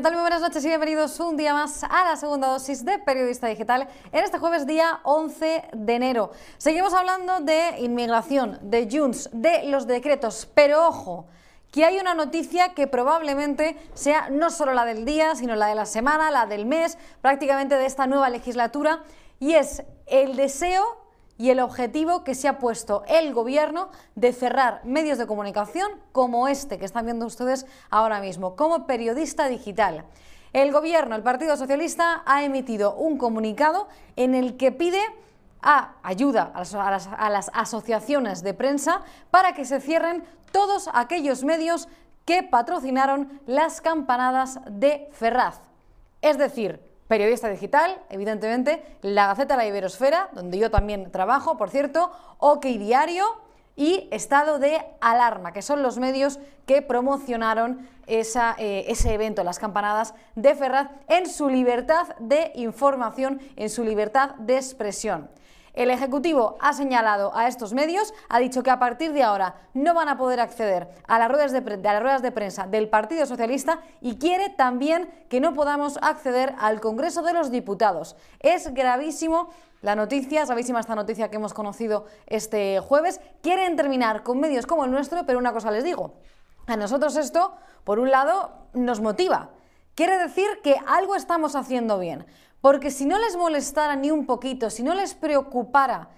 [0.00, 0.14] ¿Qué tal?
[0.14, 3.86] Muy buenas noches y bienvenidos un día más a la segunda dosis de Periodista Digital
[4.10, 6.30] en este jueves día 11 de enero.
[6.56, 11.26] Seguimos hablando de inmigración, de Junts, de los decretos, pero ojo,
[11.70, 15.74] que hay una noticia que probablemente sea no solo la del día, sino la de
[15.74, 19.02] la semana, la del mes, prácticamente de esta nueva legislatura,
[19.38, 20.82] y es el deseo
[21.40, 26.48] y el objetivo que se ha puesto el gobierno de cerrar medios de comunicación como
[26.48, 30.04] este que están viendo ustedes ahora mismo, como periodista digital.
[30.52, 35.00] El gobierno, el Partido Socialista, ha emitido un comunicado en el que pide
[35.62, 39.00] ayuda a las, asociaciones de prensa
[39.30, 41.88] para que se cierren todos aquellos medios
[42.26, 45.62] que patrocinaron las campanadas de Ferraz.
[46.20, 52.12] Es decir, periodista digital, evidentemente, la Gaceta la Iberosfera, donde yo también trabajo, por cierto,
[52.38, 53.24] OK Diario
[53.74, 60.14] y Estado de Alarma, que son los medios que promocionaron eh, ese evento, las campanadas
[60.36, 65.28] de Ferraz, en su libertad de información, en su libertad de expresión.
[65.74, 69.94] El Ejecutivo ha señalado a estos medios, ha dicho que a partir de ahora no
[69.94, 73.24] van a poder acceder a las ruedas de, a las ruedas de prensa del Partido
[73.26, 78.16] Socialista y quiere también que no podamos acceder al Congreso de los Diputados.
[78.40, 79.50] Es gravísimo
[79.82, 83.20] la noticia, gravísima esta noticia que hemos conocido este jueves.
[83.40, 86.14] Quieren terminar con medios como el nuestro, pero una cosa les digo.
[86.66, 89.50] A nosotros esto, por un lado, nos motiva.
[89.94, 92.26] Quiere decir que algo estamos haciendo bien.
[92.60, 96.10] Porque si no les molestara ni un poquito, si no les preocupara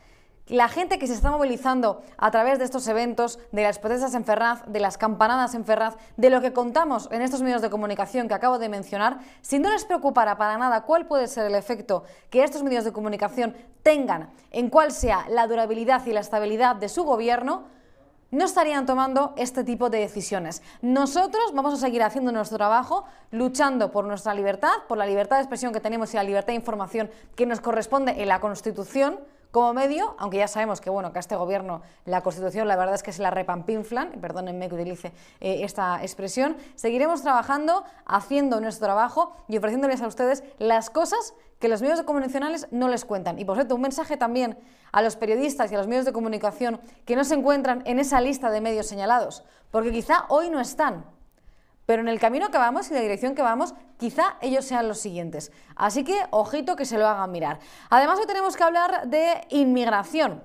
[0.48, 4.24] la gente que se está movilizando a través de estos eventos, de las protestas en
[4.24, 8.26] Ferraz, de las campanadas en Ferraz, de lo que contamos en estos medios de comunicación
[8.26, 12.02] que acabo de mencionar, si no les preocupara para nada cuál puede ser el efecto
[12.28, 16.88] que estos medios de comunicación tengan en cuál sea la durabilidad y la estabilidad de
[16.88, 17.64] su gobierno,
[18.32, 20.62] no estarían tomando este tipo de decisiones.
[20.80, 25.42] Nosotros vamos a seguir haciendo nuestro trabajo, luchando por nuestra libertad, por la libertad de
[25.42, 29.20] expresión que tenemos y la libertad de información que nos corresponde en la Constitución
[29.52, 32.94] como medio, aunque ya sabemos que bueno que a este gobierno la Constitución la verdad
[32.94, 38.86] es que se la repampinflan, perdónenme que utilice eh, esta expresión, seguiremos trabajando, haciendo nuestro
[38.86, 43.38] trabajo y ofreciéndoles a ustedes las cosas que los medios convencionales no les cuentan.
[43.38, 44.58] Y por cierto, un mensaje también
[44.90, 48.20] a los periodistas y a los medios de comunicación que no se encuentran en esa
[48.20, 51.04] lista de medios señalados, porque quizá hoy no están,
[51.92, 54.98] pero en el camino que vamos y la dirección que vamos, quizá ellos sean los
[54.98, 55.52] siguientes.
[55.76, 57.58] Así que, ojito que se lo hagan mirar.
[57.90, 60.42] Además, hoy tenemos que hablar de inmigración.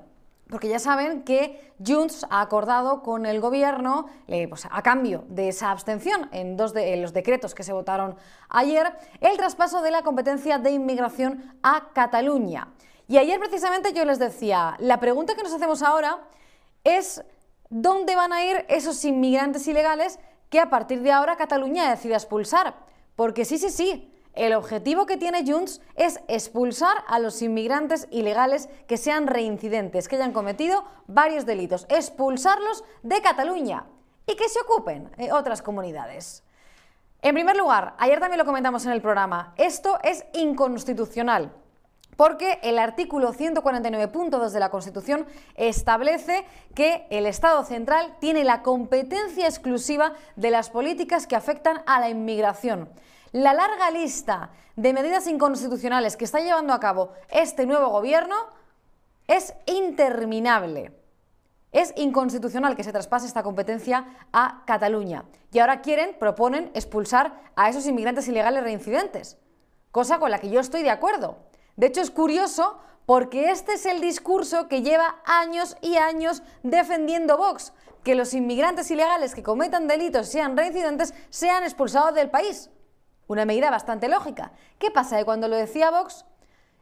[0.49, 5.47] Porque ya saben que Junts ha acordado con el gobierno, eh, pues, a cambio de
[5.47, 8.17] esa abstención en dos de en los decretos que se votaron
[8.49, 8.91] ayer,
[9.21, 12.73] el traspaso de la competencia de inmigración a Cataluña.
[13.07, 16.17] Y ayer precisamente yo les decía, la pregunta que nos hacemos ahora
[16.83, 17.23] es
[17.69, 20.19] ¿dónde van a ir esos inmigrantes ilegales
[20.49, 22.75] que a partir de ahora Cataluña decida expulsar?
[23.15, 28.69] Porque sí, sí, sí, el objetivo que tiene Junts es expulsar a los inmigrantes ilegales
[28.87, 33.85] que sean reincidentes, que hayan cometido varios delitos, expulsarlos de Cataluña
[34.27, 36.43] y que se ocupen eh, otras comunidades.
[37.23, 41.51] En primer lugar, ayer también lo comentamos en el programa, esto es inconstitucional.
[42.17, 49.45] Porque el artículo 149.2 de la Constitución establece que el Estado central tiene la competencia
[49.45, 52.89] exclusiva de las políticas que afectan a la inmigración.
[53.31, 58.35] La larga lista de medidas inconstitucionales que está llevando a cabo este nuevo gobierno
[59.27, 60.91] es interminable.
[61.71, 65.25] Es inconstitucional que se traspase esta competencia a Cataluña.
[65.51, 69.37] Y ahora quieren, proponen expulsar a esos inmigrantes ilegales reincidentes,
[69.91, 71.46] cosa con la que yo estoy de acuerdo.
[71.77, 77.37] De hecho, es curioso porque este es el discurso que lleva años y años defendiendo
[77.37, 77.71] Vox,
[78.03, 82.71] que los inmigrantes ilegales que cometan delitos sean reincidentes sean expulsados del país.
[83.27, 84.51] Una medida bastante lógica.
[84.79, 85.17] ¿Qué pasa?
[85.17, 86.25] Que cuando lo decía Vox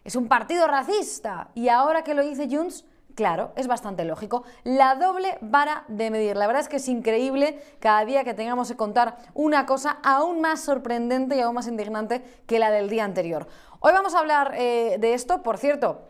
[0.06, 2.86] es un partido racista y ahora que lo dice Junts,
[3.16, 4.44] claro, es bastante lógico.
[4.64, 6.38] La doble vara de medir.
[6.38, 10.42] La verdad es que es increíble cada día que tengamos que contar una cosa aún
[10.42, 13.48] más sorprendente y aún más indignante que la del día anterior.
[13.88, 16.10] Hoy vamos a hablar eh, de esto, por cierto.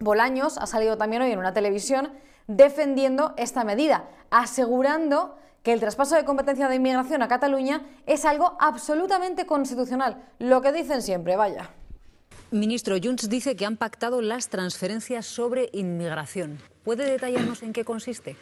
[0.00, 2.12] Bolaños ha salido también hoy en una televisión
[2.48, 8.56] defendiendo esta medida, asegurando que el traspaso de competencia de inmigración a Cataluña es algo
[8.58, 10.20] absolutamente constitucional.
[10.40, 11.70] Lo que dicen siempre, vaya.
[12.50, 16.58] Ministro, Junts dice que han pactado las transferencias sobre inmigración.
[16.82, 18.34] ¿Puede detallarnos en qué consiste?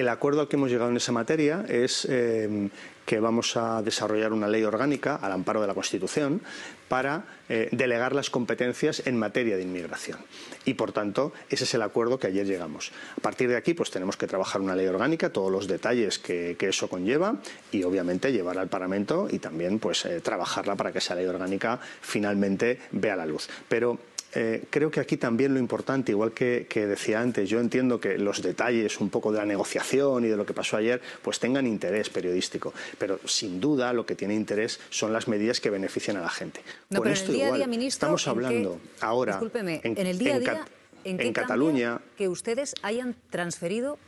[0.00, 2.68] el acuerdo al que hemos llegado en esa materia es eh,
[3.06, 6.42] que vamos a desarrollar una ley orgánica al amparo de la Constitución
[6.88, 10.18] para eh, delegar las competencias en materia de inmigración.
[10.64, 12.92] Y, por tanto, ese es el acuerdo que ayer llegamos.
[13.16, 16.56] A partir de aquí, pues tenemos que trabajar una ley orgánica, todos los detalles que,
[16.66, 17.36] eso conlleva
[17.70, 21.78] y, obviamente, llevar al Parlamento y también pues, eh, trabajarla para que esa ley orgánica
[22.00, 23.48] finalmente vea la luz.
[23.68, 24.00] Pero
[24.38, 28.42] eh, creo que aquí también lo importante, igual que, decía antes, yo entiendo que los
[28.42, 32.10] detalles un poco de la negociación y de lo que pasó ayer, pues tengan interés
[32.10, 36.28] periodístico, pero sin duda lo que tiene interés son las medidas que benefician a la
[36.28, 36.60] gente.
[36.94, 40.64] Con esto igual, estamos hablando ahora en, el día a día,
[41.04, 43.98] ¿en, Cataluña que ustedes hayan transferido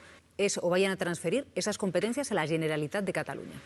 [0.61, 3.59] o vayan a transferir esas competencias a la Generalitat de Cataluña.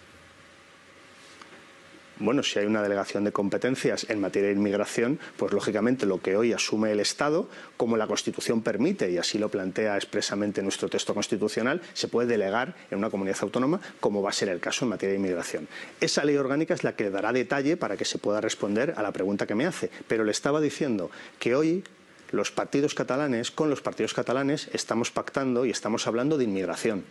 [2.23, 6.37] Bueno, si hay una delegación de competencias en materia de inmigración, pues lógicamente lo que
[6.37, 11.15] hoy asume el Estado, como la Constitución permite, y así lo plantea expresamente nuestro texto
[11.15, 14.91] constitucional, se puede delegar en una comunidad autónoma, como va a ser el caso en
[14.91, 15.67] materia de inmigración.
[16.01, 19.11] Esa ley orgánica es la que dará detalle para que se pueda responder a la
[19.11, 19.91] pregunta que me hace.
[20.07, 21.11] Pero le estaba diciendo
[21.41, 21.83] que hoy
[22.31, 27.05] los partidos catalanes, con los partidos catalanes, estamos pactando y estamos hablando de inmigración,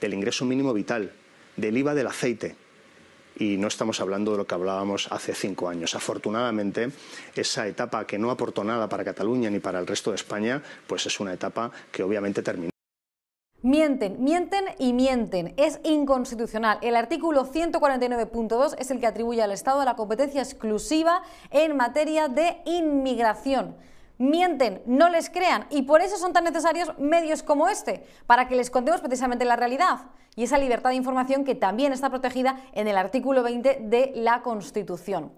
[0.00, 1.12] del ingreso mínimo vital,
[1.56, 2.56] del IVA del aceite,
[3.38, 5.94] y no estamos hablando de lo que hablábamos hace cinco años.
[5.94, 6.90] Afortunadamente,
[7.34, 11.06] esa etapa que no aportó nada para Cataluña ni para el resto de España, pues
[11.06, 12.70] es una etapa que obviamente terminó.
[13.62, 15.54] Mienten, mienten y mienten.
[15.56, 16.78] Es inconstitucional.
[16.82, 22.58] El artículo 149.2 es el que atribuye al Estado la competencia exclusiva en materia de
[22.64, 23.74] inmigración
[24.18, 28.56] mienten, no les crean y por eso son tan necesarios medios como este, para que
[28.56, 32.88] les contemos precisamente la realidad y esa libertad de información que también está protegida en
[32.88, 35.32] el artículo 20 de la Constitución.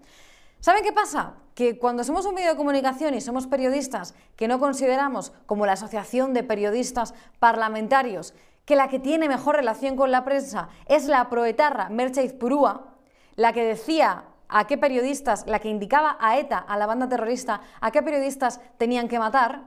[0.59, 1.35] ¿Saben qué pasa?
[1.55, 5.73] Que cuando somos un medio de comunicación y somos periodistas que no consideramos como la
[5.73, 8.33] Asociación de Periodistas Parlamentarios
[8.65, 12.93] que la que tiene mejor relación con la prensa es la proetarra Merchaiz Purúa,
[13.35, 17.61] la que decía a qué periodistas, la que indicaba a ETA, a la banda terrorista,
[17.79, 19.63] a qué periodistas tenían que matar,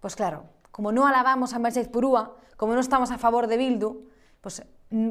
[0.00, 4.08] pues claro, como no alabamos a Mercedes Purúa, como no estamos a favor de Bildu,
[4.40, 4.62] pues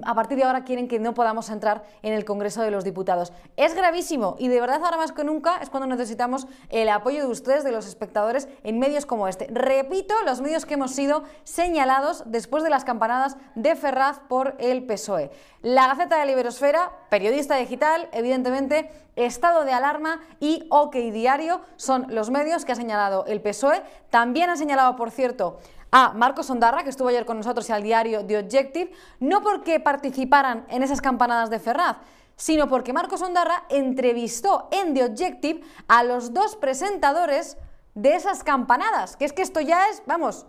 [0.03, 3.31] a partir de ahora quieren que no podamos entrar en el Congreso de los Diputados.
[3.57, 7.27] Es gravísimo y de verdad ahora más que nunca es cuando necesitamos el apoyo de
[7.27, 9.47] ustedes, de los espectadores, en medios como este.
[9.51, 14.83] Repito, los medios que hemos sido señalados después de las campanadas de Ferraz por el
[14.85, 15.29] PSOE.
[15.62, 22.06] La Gaceta de la Iberosfera, periodista digital, evidentemente, Estado de Alarma y OK Diario son
[22.09, 23.81] los medios que ha señalado el PSOE.
[24.12, 25.59] También ha señalado, por cierto,
[26.00, 29.80] a Marcos Ondarra, que estuvo ayer con nosotros y al diario The Objective, no porque
[29.80, 31.98] participaran en esas campanadas de Ferraz,
[32.36, 37.58] sino porque Marcos Ondarra entrevistó en The Objective a los dos presentadores
[37.96, 40.46] de esas campanadas, que es que esto ya es, vamos,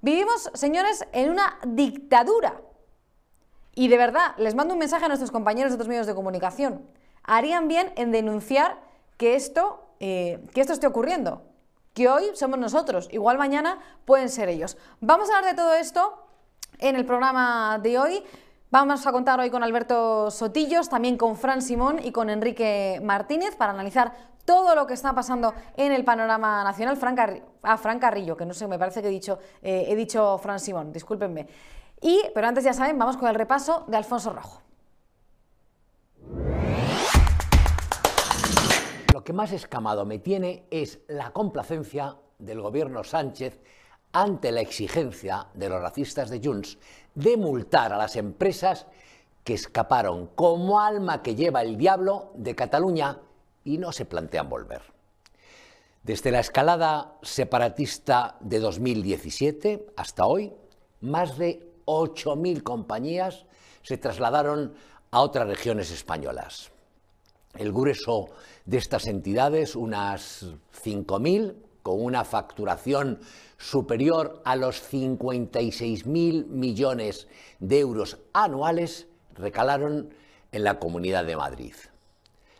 [0.00, 2.62] vivimos, señores, en una dictadura.
[3.74, 6.88] Y de verdad, les mando un mensaje a nuestros compañeros de otros medios de comunicación.
[7.24, 8.80] Harían bien en denunciar
[9.18, 11.42] que esto, eh, que esto esté ocurriendo
[11.94, 14.76] que hoy somos nosotros, igual mañana pueden ser ellos.
[15.00, 16.26] Vamos a hablar de todo esto
[16.78, 18.22] en el programa de hoy.
[18.70, 23.56] Vamos a contar hoy con Alberto Sotillos, también con Fran Simón y con Enrique Martínez
[23.56, 24.12] para analizar
[24.44, 26.96] todo lo que está pasando en el panorama nacional.
[26.96, 27.16] Fran,
[27.62, 30.60] ah, Fran Carrillo, que no sé, me parece que he dicho, eh, he dicho Fran
[30.60, 31.48] Simón, discúlpenme.
[32.00, 34.62] Y, pero antes ya saben, vamos con el repaso de Alfonso Rojo.
[39.20, 43.60] Lo que más escamado me tiene es la complacencia del gobierno Sánchez
[44.12, 46.78] ante la exigencia de los racistas de Junts
[47.14, 48.86] de multar a las empresas
[49.44, 53.18] que escaparon como alma que lleva el diablo de Cataluña
[53.62, 54.80] y no se plantean volver.
[56.02, 60.54] Desde la escalada separatista de 2017 hasta hoy,
[61.02, 63.44] más de 8.000 compañías
[63.82, 64.72] se trasladaron
[65.10, 66.70] a otras regiones españolas.
[67.54, 68.30] El grueso
[68.64, 70.46] de estas entidades, unas
[70.84, 73.20] 5.000, con una facturación
[73.56, 80.12] superior a los 56.000 millones de euros anuales, recalaron
[80.52, 81.74] en la Comunidad de Madrid.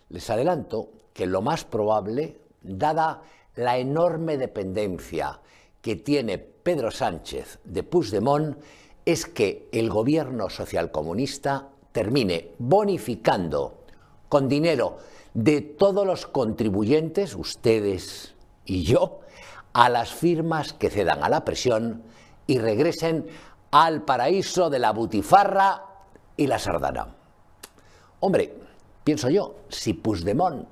[0.09, 3.23] Les adelanto que lo más probable, dada
[3.57, 5.41] la enorme dependencia
[5.83, 8.57] que tiene Pedro Sánchez de Puigdemont,
[9.05, 13.85] es que el gobierno socialcomunista termine bonificando
[14.29, 14.99] con dinero
[15.35, 18.35] de todos los contribuyentes, ustedes
[18.65, 19.21] y yo,
[19.73, 22.03] a las firmas que cedan a la presión
[22.47, 23.27] y regresen
[23.71, 25.85] al paraíso de la butifarra
[26.37, 27.15] y la sardana.
[28.21, 28.55] Hombre,
[29.05, 30.67] pienso yo, si Puigdemont,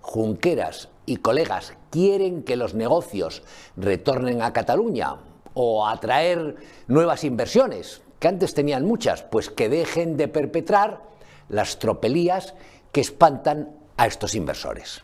[0.00, 3.42] Junqueras y colegas quieren que los negocios
[3.76, 5.16] retornen a Cataluña
[5.54, 6.56] o atraer
[6.88, 11.02] nuevas inversiones, que antes tenían muchas, pues que dejen de perpetrar
[11.48, 12.54] las tropelías
[12.92, 15.02] que espantan a estos inversores.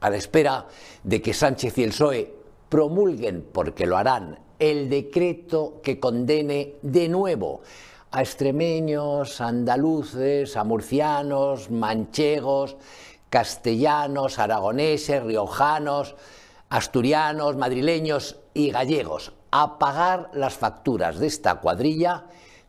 [0.00, 0.66] A la espera
[1.02, 2.34] de que Sánchez y el PSOE
[2.68, 7.62] promulguen, porque lo harán, el decreto que condene de nuevo
[8.10, 12.76] a extremeños, andaluces, a murcianos, manchegos,
[13.28, 16.16] castellanos, aragoneses, riojanos,
[16.70, 22.24] asturianos, madrileños y gallegos a pagar las facturas de esta cuadrilla,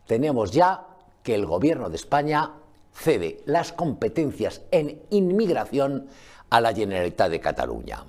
[0.06, 0.86] tenemos ya
[1.22, 2.52] que el Gobierno de España
[3.00, 6.08] cede las competencias en inmigración
[6.50, 8.04] a la Generalitat de Cataluña.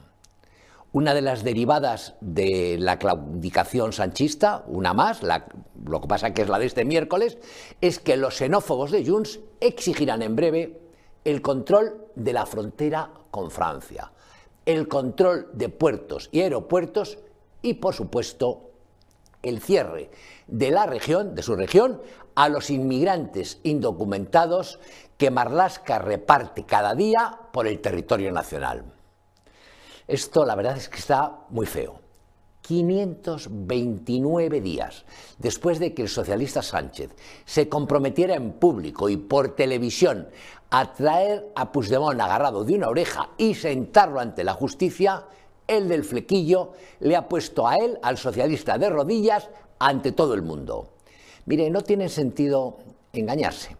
[0.93, 6.49] Una de las derivadas de la claudicación sanchista, una más, lo que pasa que es
[6.49, 7.37] la de este miércoles,
[7.79, 10.81] es que los xenófobos de Junts exigirán en breve
[11.23, 14.11] el control de la frontera con Francia,
[14.65, 17.19] el control de puertos y aeropuertos
[17.61, 18.71] y, por supuesto,
[19.43, 20.09] el cierre
[20.47, 22.01] de la región, de su región,
[22.35, 24.79] a los inmigrantes indocumentados
[25.17, 28.83] que Marlaska reparte cada día por el territorio nacional.
[30.07, 32.01] Esto la verdad es que está muy feo.
[32.61, 35.05] 529 días
[35.39, 40.29] después de que el socialista Sánchez se comprometiera en público y por televisión
[40.69, 45.25] a traer a Puigdemont agarrado de una oreja y sentarlo ante la justicia,
[45.67, 50.43] el del flequillo le ha puesto a él, al socialista de rodillas, ante todo el
[50.43, 50.89] mundo.
[51.45, 52.77] Mire, no tiene sentido
[53.13, 53.75] engañarse.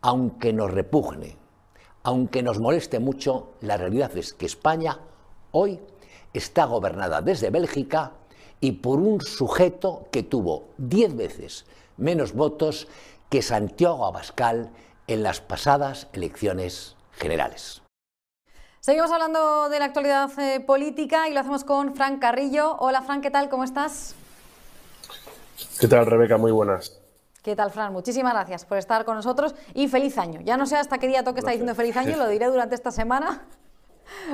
[0.00, 1.36] Aunque nos repugne,
[2.02, 4.98] aunque nos moleste mucho, la realidad es que España
[5.52, 5.80] hoy
[6.32, 8.12] está gobernada desde Bélgica
[8.60, 12.88] y por un sujeto que tuvo diez veces menos votos
[13.28, 14.70] que Santiago Abascal
[15.06, 17.82] en las pasadas elecciones generales.
[18.80, 22.76] Seguimos hablando de la actualidad eh, política y lo hacemos con Fran Carrillo.
[22.78, 23.48] Hola Fran, ¿qué tal?
[23.48, 24.14] ¿Cómo estás?
[25.80, 26.36] ¿Qué tal, Rebeca?
[26.36, 27.00] Muy buenas.
[27.42, 27.92] ¿Qué tal, Fran?
[27.92, 30.40] Muchísimas gracias por estar con nosotros y feliz año.
[30.42, 32.90] Ya no sé hasta qué día toque está diciendo feliz año, lo diré durante esta
[32.90, 33.46] semana.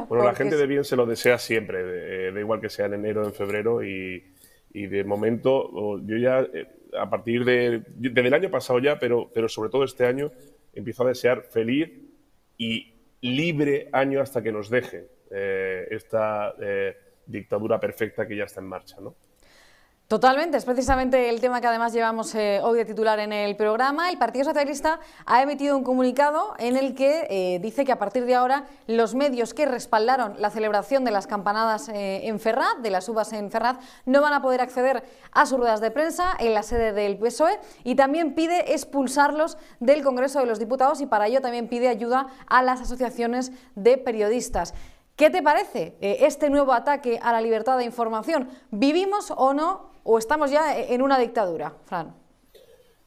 [0.08, 3.22] Bueno, la gente de bien se lo desea siempre, da igual que sea en enero
[3.22, 4.22] o en febrero y,
[4.72, 9.48] de momento yo ya eh, a partir de desde el año pasado ya, pero, pero
[9.48, 10.30] sobre todo este año
[10.74, 11.90] empiezo a desear feliz
[12.56, 18.60] y libre año hasta que nos deje eh, esta eh, dictadura perfecta que ya está
[18.60, 19.16] en marcha, ¿no?
[20.06, 24.10] Totalmente, es precisamente el tema que además llevamos eh, hoy de titular en el programa.
[24.10, 28.26] El Partido Socialista ha emitido un comunicado en el que eh, dice que a partir
[28.26, 32.90] de ahora los medios que respaldaron la celebración de las campanadas eh, en Ferraz, de
[32.90, 36.52] las uvas en Ferraz, no van a poder acceder a sus ruedas de prensa en
[36.52, 41.28] la sede del PSOE y también pide expulsarlos del Congreso de los Diputados y para
[41.28, 44.74] ello también pide ayuda a las asociaciones de periodistas.
[45.16, 48.50] ¿Qué te parece este nuevo ataque a la libertad de información?
[48.70, 52.14] ¿Vivimos o no o estamos ya en una dictadura, Fran?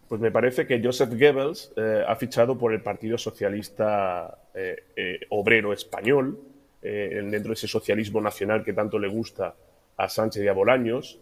[0.07, 5.19] Pues me parece que Joseph Goebbels eh, ha fichado por el Partido Socialista eh, eh,
[5.29, 6.39] Obrero Español,
[6.79, 9.53] dentro de ese socialismo nacional que tanto le gusta
[9.97, 11.19] a Sánchez y a Bolaños.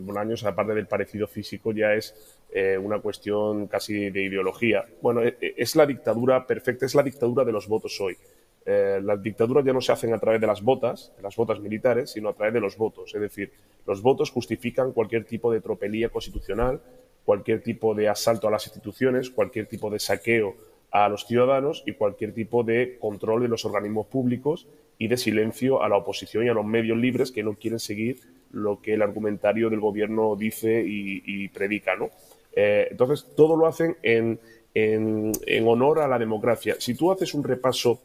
[0.00, 2.40] Bolaños, aparte del parecido físico, ya es
[2.80, 4.84] una cuestión casi de ideología.
[5.00, 8.16] Bueno, es la dictadura perfecta, es la dictadura de los votos hoy.
[8.64, 11.58] Eh, las dictaduras ya no se hacen a través de las botas, de las botas
[11.60, 13.14] militares, sino a través de los votos.
[13.14, 13.52] Es decir,
[13.86, 16.80] los votos justifican cualquier tipo de tropelía constitucional,
[17.24, 20.54] cualquier tipo de asalto a las instituciones, cualquier tipo de saqueo
[20.90, 25.82] a los ciudadanos y cualquier tipo de control de los organismos públicos y de silencio
[25.82, 28.20] a la oposición y a los medios libres que no quieren seguir
[28.52, 31.96] lo que el argumentario del gobierno dice y, predica.
[31.96, 32.10] ¿no?
[32.54, 34.38] Eh, entonces, todo lo hacen en,
[34.74, 36.76] en honor a la democracia.
[36.78, 38.00] Si tú haces un repaso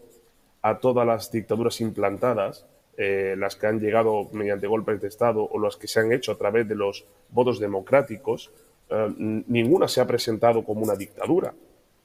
[0.67, 2.65] a todas las dictaduras implantadas,
[2.97, 6.33] eh, las que han llegado mediante golpes de Estado o las que se han hecho
[6.33, 8.51] a través de los votos democráticos,
[8.89, 9.13] eh,
[9.47, 11.53] ninguna se ha presentado como una dictadura,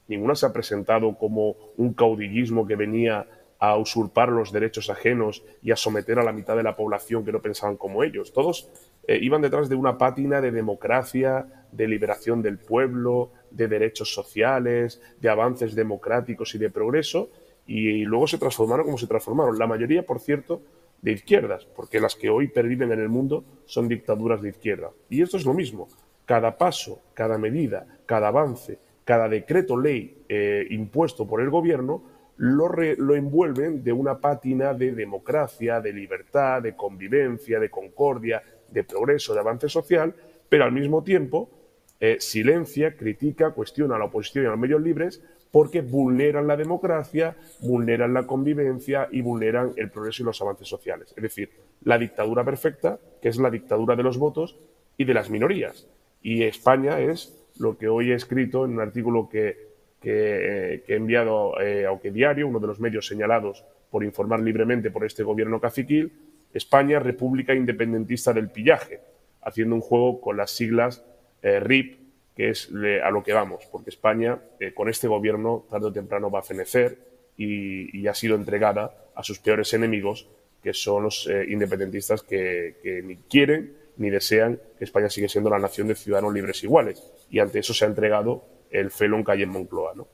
[0.07, 3.27] ninguna se ha presentado como un caudillismo que venía
[3.59, 7.33] a usurpar los derechos ajenos y a someter a la mitad de la población que
[7.33, 8.33] no pensaban como ellos.
[8.33, 8.69] Todos
[9.09, 15.01] eh, iban detrás de una pátina de democracia, de liberación del pueblo, de derechos sociales,
[15.21, 17.31] de avances democráticos y de progreso,
[17.67, 19.59] y luego se transformaron como se transformaron.
[19.59, 20.63] La mayoría, por cierto,
[21.01, 24.91] de izquierdas, porque las que hoy perviven en el mundo son dictaduras de izquierda.
[25.11, 25.89] Y esto es lo mismo.
[26.25, 32.03] Cada paso, cada medida, cada avance, cada decreto ley eh, impuesto por el gobierno
[32.37, 38.85] lo, lo, envuelven de una pátina de democracia, de libertad, de convivencia, de concordia, de
[38.85, 40.15] progreso, de avance social,
[40.49, 41.51] pero al mismo tiempo
[42.01, 46.57] eh, silencia, critica, cuestiona a la oposición y a los medios libres porque vulneran la
[46.57, 51.13] democracia, vulneran la convivencia y vulneran el progreso y los avances sociales.
[51.15, 51.51] Es decir,
[51.85, 54.59] la dictadura perfecta, que es la dictadura de los votos
[54.97, 55.87] y de las minorías.
[56.23, 59.69] Y España es lo que hoy he escrito en un artículo que,
[60.01, 65.05] que, he enviado eh, a Diario, uno de los medios señalados por informar libremente por
[65.05, 66.13] este gobierno caciquil,
[66.55, 69.01] España, República Independentista del Pillaje,
[69.43, 71.05] haciendo un juego con las siglas
[71.43, 72.02] eh, RIP,
[72.37, 72.71] que es
[73.05, 76.43] a lo que vamos, porque España eh, con este gobierno tarde o temprano va a
[76.43, 76.99] fenecer
[77.37, 80.29] y, ha sido entregada a sus peores enemigos,
[80.63, 85.59] que son los eh, independentistas que, ni quieren ni desean que España siga siendo la
[85.59, 87.03] nación de ciudadanos libres iguales.
[87.31, 89.93] Y ante eso se ha entregado el felón calle Moncloa.
[89.95, 90.09] ¿no?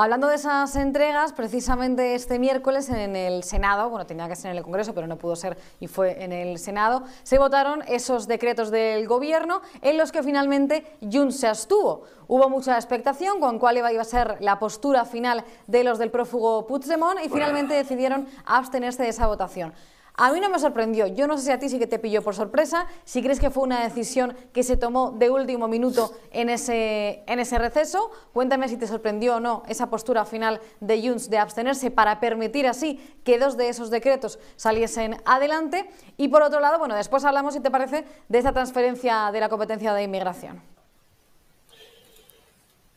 [0.00, 4.56] Hablando de esas entregas, precisamente este miércoles en el Senado, bueno, tenía que ser en
[4.56, 8.70] el Congreso, pero no pudo ser y fue en el Senado, se votaron esos decretos
[8.70, 12.04] del Gobierno en los que finalmente Junts se abstuvo.
[12.28, 16.64] Hubo mucha expectación con cuál iba a ser la postura final de los del prófugo
[16.68, 19.74] Puigdemont y finalmente decidieron abstenerse de esa votación.
[20.20, 21.06] A mí no me sorprendió.
[21.06, 23.50] Yo no sé si a ti sí que te pilló por sorpresa, si crees que
[23.50, 28.10] fue una decisión que se tomó de último minuto en ese, en ese receso.
[28.32, 32.66] Cuéntame si te sorprendió o no esa postura final de Junts de abstenerse para permitir
[32.66, 35.88] así que dos de esos decretos saliesen adelante.
[36.16, 39.48] Y por otro lado, bueno, después hablamos, si te parece, de esta transferencia de la
[39.48, 40.60] competencia de inmigración.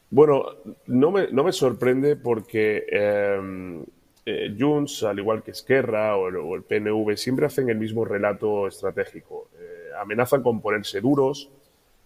[0.09, 0.43] Bueno,
[0.87, 3.85] no me, no me sorprende porque eh,
[4.23, 9.49] eh, Junts, al igual que Esquerra o el, PNV, siempre hacen el mismo relato estratégico.
[9.59, 11.49] Eh, amenazan con ponerse duros,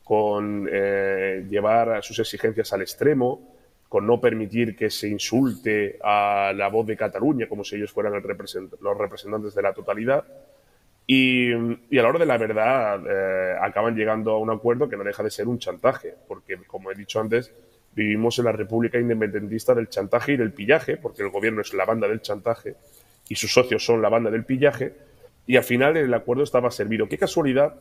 [0.03, 3.55] con eh, llevar sus exigencias al extremo,
[3.89, 8.13] con no permitir que se insulte a la voz de Cataluña como si ellos fueran
[8.13, 10.23] los representantes de la totalidad.
[11.07, 15.03] Y, y, a la hora de la verdad acaban llegando a un acuerdo que no
[15.03, 17.53] deja de ser un chantaje, porque como he dicho antes,
[17.95, 21.85] Vivimos en la República Independentista del chantaje y del pillaje, porque el gobierno es la
[21.85, 22.75] banda del chantaje
[23.29, 24.93] y sus socios son la banda del pillaje,
[25.47, 27.07] y al final el acuerdo estaba servido.
[27.07, 27.75] Qué casualidad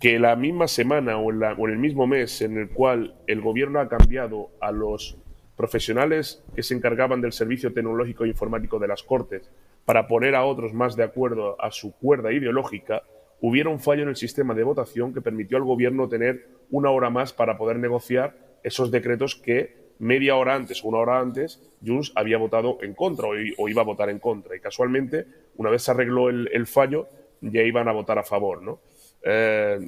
[0.00, 3.88] que la misma semana o en, el mismo mes en el cual el gobierno ha
[3.88, 5.18] cambiado a los
[5.56, 9.50] profesionales que se encargaban del servicio tecnológico e informático de las Cortes
[9.84, 13.02] para poner a otros más de acuerdo a su cuerda ideológica,
[13.42, 17.10] hubiera un fallo en el sistema de votación que permitió al gobierno tener una hora
[17.10, 22.12] más para poder negociar esos decretos que media hora antes o una hora antes Junts
[22.14, 24.56] había votado en contra o, iba a votar en contra.
[24.56, 27.08] Y casualmente, una vez se arregló el, fallo,
[27.40, 28.80] ya iban a votar a favor, ¿no?
[29.22, 29.78] Eh,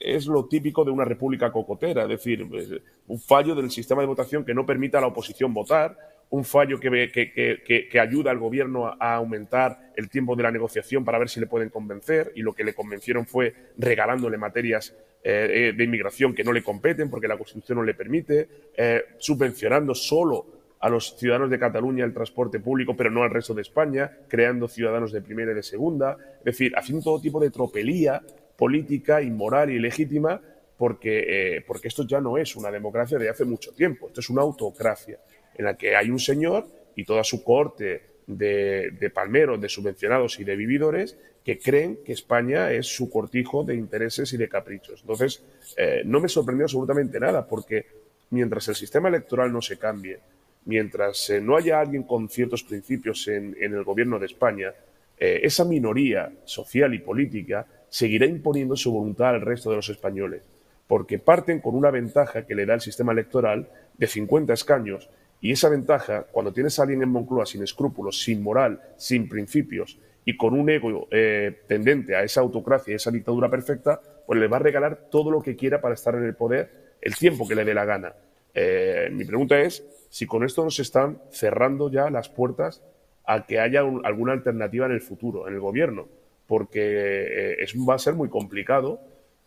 [0.00, 2.68] es lo típico de una república cocotera, es decir, pues,
[3.06, 5.96] un fallo del sistema de votación que no permita a la oposición votar,
[6.28, 11.04] un fallo que, que, que, ayuda al gobierno a aumentar el tiempo de la negociación
[11.04, 15.68] para ver si le pueden convencer, y lo que le convencieron fue regalándole materias eh,
[15.68, 19.94] eh, de inmigración que no le competen porque la Constitución no le permite, eh, subvencionando
[19.94, 20.46] solo
[20.80, 24.66] a los ciudadanos de Cataluña el transporte público, pero no al resto de España, creando
[24.66, 28.20] ciudadanos de primera y de segunda, es decir, haciendo todo tipo de tropelía
[28.56, 30.40] política, inmoral y legítima,
[30.76, 34.42] porque, porque esto ya no es una democracia de hace mucho tiempo, esto es una
[34.42, 35.20] autocracia
[35.54, 40.44] en la que hay un señor y toda su corte de, palmeros, de subvencionados y
[40.44, 45.00] de vividores que creen que España es su cortijo de intereses y de caprichos.
[45.00, 45.42] Entonces,
[45.76, 47.86] eh, no me sorprendió absolutamente nada, porque
[48.30, 50.20] mientras el sistema electoral no se cambie,
[50.64, 54.72] mientras eh, no haya alguien con ciertos principios en, el gobierno de España,
[55.18, 60.42] eh, esa minoría social y política seguirá imponiendo su voluntad al resto de los españoles,
[60.86, 65.08] porque parten con una ventaja que le da el sistema electoral de 50 escaños,
[65.42, 69.98] y esa ventaja, cuando tienes a alguien en Moncloa sin escrúpulos, sin moral, sin principios,
[70.24, 74.46] y con un ego eh, tendente a esa autocracia y esa dictadura perfecta, pues le
[74.46, 77.56] va a regalar todo lo que quiera para estar en el poder el tiempo que
[77.56, 78.14] le dé la gana.
[78.54, 82.80] Eh, mi pregunta es si con esto nos están cerrando ya las puertas
[83.26, 86.06] a que haya alguna alternativa en el futuro, en el gobierno,
[86.46, 89.00] porque eh, va a ser muy complicado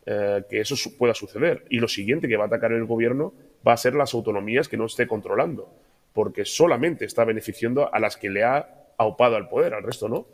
[0.06, 1.66] que eso pueda suceder.
[1.72, 3.34] Y lo siguiente que va a atacar el gobierno
[3.68, 5.68] va a ser las autonomías que no esté controlando,
[6.16, 10.28] porque solamente está beneficiando a las que le ha aupado al poder, al resto no.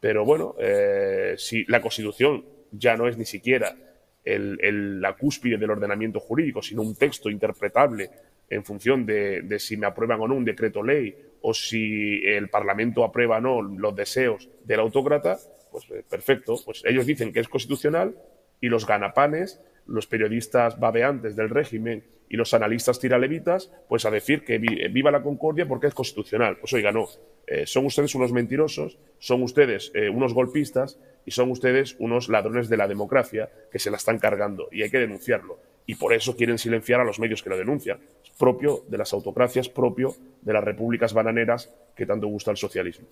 [0.00, 3.76] Pero bueno, eh, si la Constitución ya no es ni siquiera
[4.24, 8.10] la cúspide del ordenamiento jurídico, sino un texto interpretable
[8.48, 13.04] en función de, si me aprueban o no un decreto ley o si el Parlamento
[13.04, 15.38] aprueba o no los deseos del autócrata,
[15.70, 16.56] pues eh, perfecto.
[16.64, 18.16] Pues ellos dicen que es constitucional
[18.60, 24.44] y los ganapanes, los periodistas babeantes del régimen y los analistas tiralevitas, pues a decir
[24.44, 26.56] que viva la concordia porque es constitucional.
[26.58, 27.08] Pues oiga, no.
[27.46, 32.68] Eh, son ustedes unos mentirosos, son ustedes eh, unos golpistas y son ustedes unos ladrones
[32.68, 35.58] de la democracia que se la están cargando y hay que denunciarlo.
[35.86, 38.00] Y por eso quieren silenciar a los medios que lo denuncian.
[38.24, 43.06] Es propio de las autocracias, propio de las repúblicas bananeras que tanto gusta el socialismo.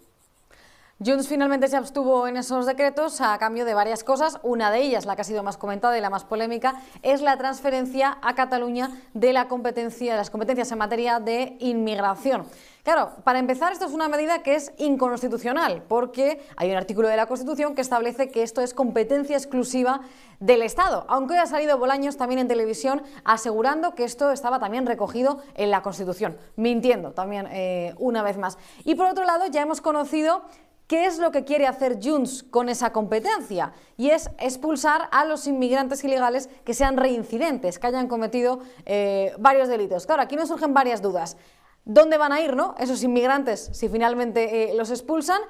[1.00, 4.38] Junts finalmente se abstuvo en esos decretos a cambio de varias cosas.
[4.44, 7.37] Una de ellas, la que ha sido más comentada y la más polémica, es la
[7.37, 12.46] transferencia a Cataluña de la competencia, las competencias en materia de inmigración.
[12.85, 17.16] Claro, para empezar, esto es una medida que es inconstitucional, porque hay un artículo de
[17.16, 20.02] la Constitución que establece que esto es competencia exclusiva
[20.38, 24.85] del Estado, aunque hoy ha salido Bolaños también en televisión asegurando que esto estaba también
[24.85, 28.59] recogido en la Constitución, mintiendo también eh, una vez más.
[28.85, 30.42] Y por otro lado, ya hemos conocido
[30.87, 33.73] ¿Qué es lo que quiere hacer Junts con esa competencia?
[33.97, 39.68] Y es expulsar a los inmigrantes ilegales que sean reincidentes, que hayan cometido eh, varios
[39.68, 40.05] delitos.
[40.05, 41.38] Claro, aquí nos surgen varias dudas.
[41.87, 42.75] ¿Dónde van a ir ¿no?
[42.79, 45.40] esos inmigrantes si finalmente eh, los expulsan?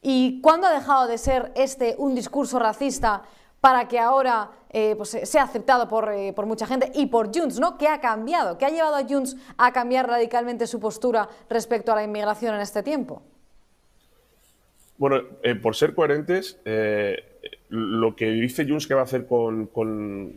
[0.00, 3.22] ¿Y cuándo ha dejado de ser este un discurso racista
[3.60, 7.78] para que ahora eh, pues, sea aceptado por, por, mucha gente y por Junts, ¿no?
[7.78, 8.58] ¿Qué ha cambiado?
[8.58, 12.62] ¿Qué ha llevado a Junts a cambiar radicalmente su postura respecto a la inmigración en
[12.62, 13.22] este tiempo?
[14.98, 17.22] Bueno, eh, por ser coherentes, eh,
[17.70, 19.70] lo que dice Junts que va a hacer con,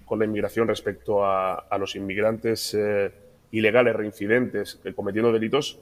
[0.10, 3.12] la inmigración respecto a, los inmigrantes eh,
[3.52, 5.80] ilegales, reincidentes, cometiendo delitos,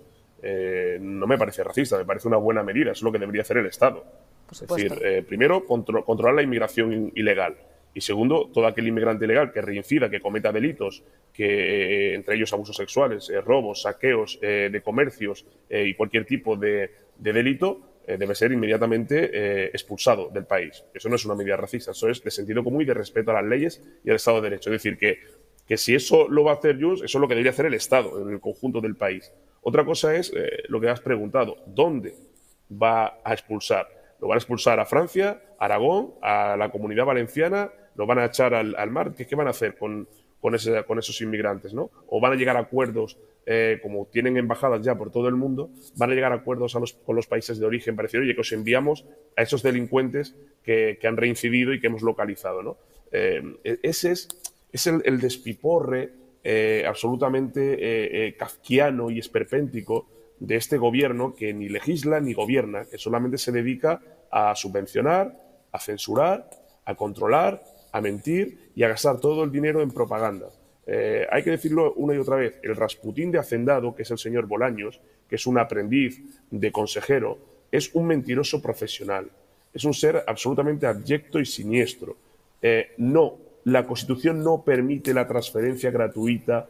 [1.00, 3.68] no me parece racista, me parece una buena medida, es lo que debería hacer el
[3.68, 4.04] Estado.
[4.52, 7.56] Es decir, primero, controlar la inmigración ilegal.
[7.94, 12.76] Y segundo, todo aquel inmigrante ilegal que reincida, que cometa delitos, que entre ellos abusos
[12.76, 19.66] sexuales, robos, saqueos de comercios y cualquier tipo de delito, eh, debe ser inmediatamente eh,
[19.68, 20.84] expulsado del país.
[20.94, 23.36] Eso no es una medida racista, eso es de sentido común y de respeto a
[23.36, 24.70] las leyes y al Estado de Derecho.
[24.70, 25.20] Es decir, que,
[25.66, 27.74] que si eso lo va a hacer Junts, eso es lo que debería hacer el
[27.74, 29.32] Estado en el conjunto del país.
[29.62, 32.16] Otra cosa es eh, lo que has preguntado, ¿dónde
[32.70, 33.88] va a expulsar?
[34.20, 37.72] ¿Lo van a expulsar a Francia, a Aragón, a la comunidad valenciana?
[37.96, 39.14] ¿Lo van a echar al, mar?
[39.14, 40.08] ¿Qué, van a hacer con,
[40.44, 41.74] con, esos inmigrantes?
[41.74, 41.90] ¿no?
[42.08, 45.70] ¿O van a llegar a acuerdos eh, como tienen embajadas ya por todo el mundo,
[45.96, 48.52] van a llegar a acuerdos con los países de origen para decir, oye, que os
[48.52, 49.06] enviamos
[49.38, 52.62] a esos delincuentes que, han reincidido y que hemos localizado.
[52.62, 52.78] ¿no?
[53.12, 53.42] Eh,
[53.84, 54.28] ese es,
[54.74, 56.12] es el, despiporre
[56.44, 60.08] eh, absolutamente kafkiano y esperpéntico
[60.40, 65.40] de este gobierno que ni legisla ni gobierna, que solamente se dedica a subvencionar,
[65.72, 66.50] a censurar,
[66.84, 70.50] a controlar, a mentir y a gastar todo el dinero en propaganda.
[70.86, 74.18] Eh, hay que decirlo una y otra vez, el Rasputín de Hacendado, que es el
[74.18, 77.38] señor Bolaños, que es un aprendiz de consejero,
[77.72, 79.30] es un mentiroso profesional,
[79.74, 82.18] es un ser absolutamente abyecto y siniestro.
[82.62, 86.68] Eh, no, la Constitución no permite la transferencia gratuita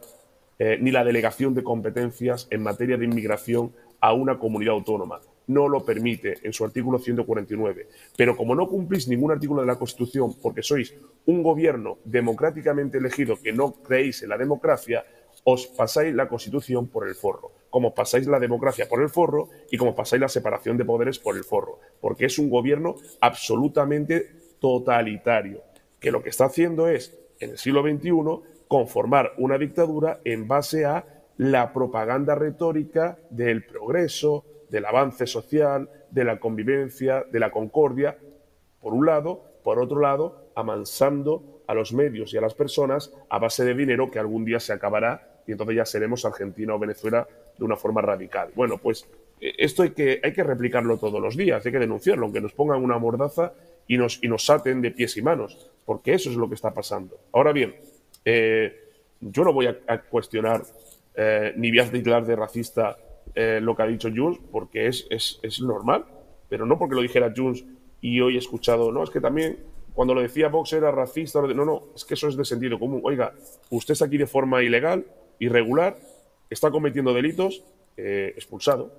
[0.58, 5.68] eh, ni la delegación de competencias en materia de inmigración a una comunidad autónoma no
[5.68, 7.88] lo permite en su artículo 149.
[8.16, 10.94] Pero como no cumplís ningún artículo de la Constitución porque sois
[11.26, 15.04] un gobierno democráticamente elegido que no creéis en la democracia,
[15.44, 19.76] os pasáis la Constitución por el forro, como pasáis la democracia por el forro y
[19.76, 25.62] como pasáis la separación de poderes por el forro, porque es un gobierno absolutamente totalitario,
[26.00, 28.10] que lo que está haciendo es, en el siglo XXI,
[28.68, 31.04] conformar una dictadura en base a
[31.36, 38.18] la propaganda retórica del progreso, del avance social, de la convivencia, de la concordia,
[38.80, 43.38] por un lado, por otro lado, amansando a los medios y a las personas a
[43.38, 47.28] base de dinero que algún día se acabará y entonces ya seremos Argentina o Venezuela
[47.56, 48.50] de una forma radical.
[48.56, 49.06] Bueno, pues
[49.40, 52.52] eh, esto hay que, hay que replicarlo todos los días, hay que denunciarlo, aunque nos
[52.52, 53.52] pongan una mordaza
[53.86, 56.74] y nos, y nos aten de pies y manos, porque eso es lo que está
[56.74, 57.16] pasando.
[57.30, 57.76] Ahora bien,
[58.24, 58.74] eh,
[59.20, 60.62] yo no voy a, cuestionar
[61.14, 62.98] eh, ni voy a titular de racista
[63.34, 66.04] eh, lo que ha dicho Junts porque es, es, es, normal,
[66.48, 67.64] pero no porque lo dijera Junts
[68.00, 69.58] y hoy he escuchado, no, es que también
[69.94, 73.00] cuando lo decía Vox era racista, no, no, es que eso es de sentido común.
[73.04, 73.32] Oiga,
[73.70, 75.06] usted está aquí de forma ilegal,
[75.38, 75.96] irregular,
[76.50, 77.62] está cometiendo delitos,
[77.96, 78.92] eh, expulsado.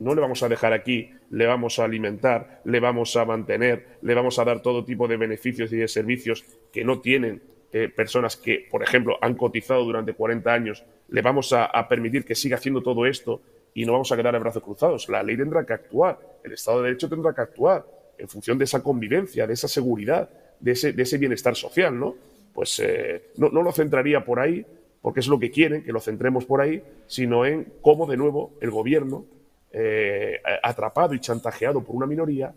[0.00, 4.14] No le vamos a dejar aquí, le vamos a alimentar, le vamos a mantener, le
[4.14, 7.40] vamos a dar todo tipo de beneficios y de servicios que no tienen
[7.72, 12.34] eh, personas que, por ejemplo, han cotizado durante 40 años, le vamos a, permitir que
[12.34, 13.42] siga haciendo todo esto
[13.74, 15.08] y no vamos a quedar de brazos cruzados.
[15.08, 17.84] La ley tendrá que actuar, el Estado de Derecho tendrá que actuar
[18.16, 20.28] en función de esa convivencia, de esa seguridad,
[20.60, 22.14] de ese, de ese bienestar social, ¿no?
[22.54, 24.64] Pues eh, no, lo centraría por ahí,
[25.00, 28.52] porque es lo que quieren, que lo centremos por ahí, sino en cómo de nuevo
[28.60, 29.24] el gobierno,
[29.70, 32.52] eh, atrapado y chantajeado por una minoría,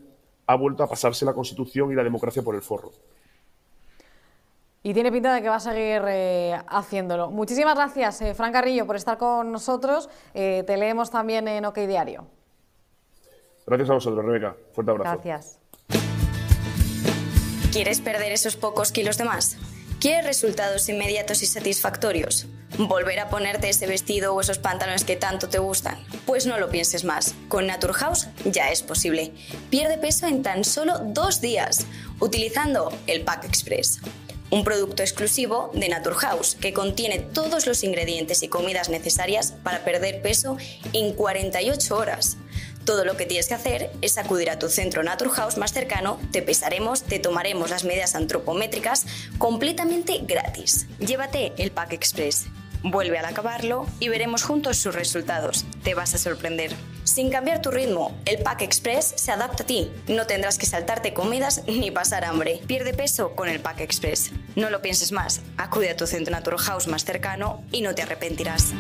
[0.48, 2.92] ha vuelto a pasarse la Constitución y la democracia por el forro.
[4.84, 7.30] Y tiene pinta de que va a seguir eh, haciéndolo.
[7.30, 10.10] Muchísimas gracias, eh, Fran Carrillo, por estar con nosotros.
[10.34, 12.26] Eh, te leemos también en OK Diario.
[13.68, 14.56] Gracias a vosotros, Rebeca.
[14.74, 15.22] Fuerte abrazo.
[15.24, 15.60] Gracias.
[17.72, 19.56] ¿Quieres perder esos pocos kilos de más?
[20.02, 22.48] ¿Quieres resultados inmediatos y satisfactorios?
[22.80, 26.04] ¿Volver a ponerte ese vestido o esos pantalones que tanto te gustan?
[26.26, 27.36] Pues no lo pienses más.
[27.50, 29.32] Con Naturhaus ya es posible.
[29.70, 31.86] Pierde peso en tan solo dos días,
[32.20, 34.02] utilizando el Pack Express.
[34.52, 40.22] Un producto exclusivo de Naturhaus que contiene todos los ingredientes y comidas necesarias para perder
[40.22, 40.58] peso
[40.92, 42.38] en 48 horas.
[42.86, 46.42] Todo lo que tienes que hacer es acudir a tu centro Naturhaus más cercano, te
[46.42, 49.06] pesaremos, te tomaremos las medidas antropométricas
[49.38, 50.88] completamente gratis.
[51.00, 52.48] Llévate el Pack Express.
[52.84, 55.66] Vuelve al acabarlo y veremos juntos sus resultados.
[55.84, 56.72] Te vas a sorprender.
[57.04, 59.92] Sin cambiar tu ritmo, el Pack Express se adapta a ti.
[60.08, 62.62] No tendrás que saltarte comidas ni pasar hambre.
[62.68, 64.32] Pierde peso con el Pack Express.
[64.56, 65.42] No lo pienses más.
[65.58, 68.74] Acude a tu centro Naturhaus más cercano y no te arrepentirás.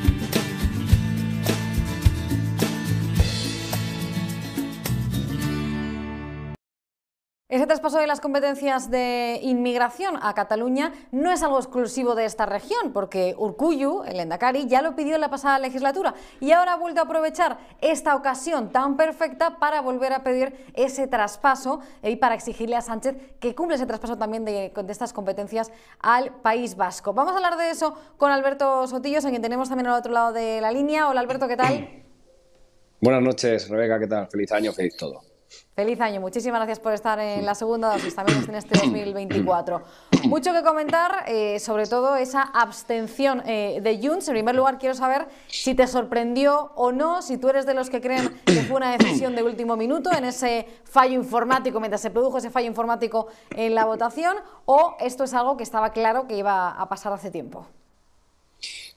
[7.51, 12.45] Ese traspaso de las competencias de inmigración a Cataluña no es algo exclusivo de esta
[12.45, 16.77] región, porque Urcuyu, el Endacari, ya lo pidió en la pasada legislatura y ahora ha
[16.77, 22.35] vuelto a aprovechar esta ocasión tan perfecta para volver a pedir ese traspaso y para
[22.35, 27.11] exigirle a Sánchez que cumpla ese traspaso también de, de estas competencias al País Vasco.
[27.11, 30.31] Vamos a hablar de eso con Alberto Sotillos, a quien tenemos también al otro lado
[30.31, 31.09] de la línea.
[31.09, 32.01] Hola Alberto, ¿qué tal?
[33.01, 34.29] Buenas noches, Rebeca, ¿qué tal?
[34.29, 35.30] Feliz año, feliz todo.
[35.75, 39.81] Feliz año, muchísimas gracias por estar en la segunda dosis también en este 2024.
[40.23, 44.27] Mucho que comentar, eh, sobre todo esa abstención eh, de Junts.
[44.27, 47.89] En primer lugar, quiero saber si te sorprendió o no, si tú eres de los
[47.89, 52.11] que creen que fue una decisión de último minuto en ese fallo informático, mientras se
[52.11, 56.37] produjo ese fallo informático en la votación, o esto es algo que estaba claro que
[56.37, 57.67] iba a pasar hace tiempo.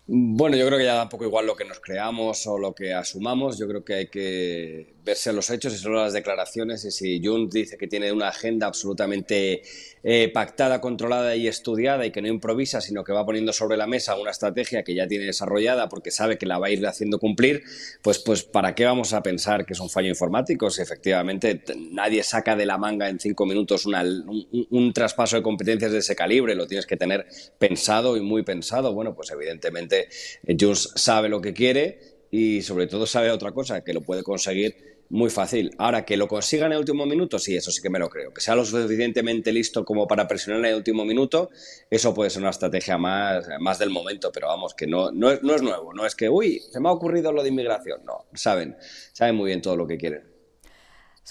[0.07, 2.75] Bueno, yo creo que ya da un poco igual lo que nos creamos o lo
[2.75, 3.59] que asumamos.
[3.59, 6.85] Yo creo que hay que verse los hechos y solo las declaraciones.
[6.85, 9.63] Y si Jun dice que tiene una agenda absolutamente
[10.03, 13.87] eh, pactada, controlada y estudiada y que no improvisa, sino que va poniendo sobre la
[13.87, 17.19] mesa una estrategia que ya tiene desarrollada porque sabe que la va a ir haciendo
[17.19, 17.63] cumplir,
[18.03, 20.71] pues, pues ¿para qué vamos a pensar que es un fallo informático?
[20.71, 25.93] Si efectivamente nadie saca de la manga en cinco minutos un, un traspaso de competencias
[25.93, 27.27] de ese calibre, lo tienes que tener
[27.59, 28.95] pensado y muy pensado.
[28.95, 30.09] Bueno, pues evidentemente
[30.47, 34.25] eh, Junts sabe lo que quiere y sobre todo sabe otra cosa, que lo puede
[34.25, 35.71] conseguir muy fácil.
[35.79, 38.35] Ahora, que lo consiga en el último minuto, sí, eso sí que me lo creo.
[38.35, 41.51] Que sea lo suficientemente listo como para presionar en el último minuto,
[41.89, 45.45] eso puede ser una estrategia más, más del momento, pero vamos, que no, no, es,
[45.45, 45.95] no es nuevo.
[45.95, 48.05] No es que, uy, se me ha ocurrido lo de inmigración.
[48.05, 48.77] No, saben,
[49.13, 50.34] saben muy bien todo lo que quieren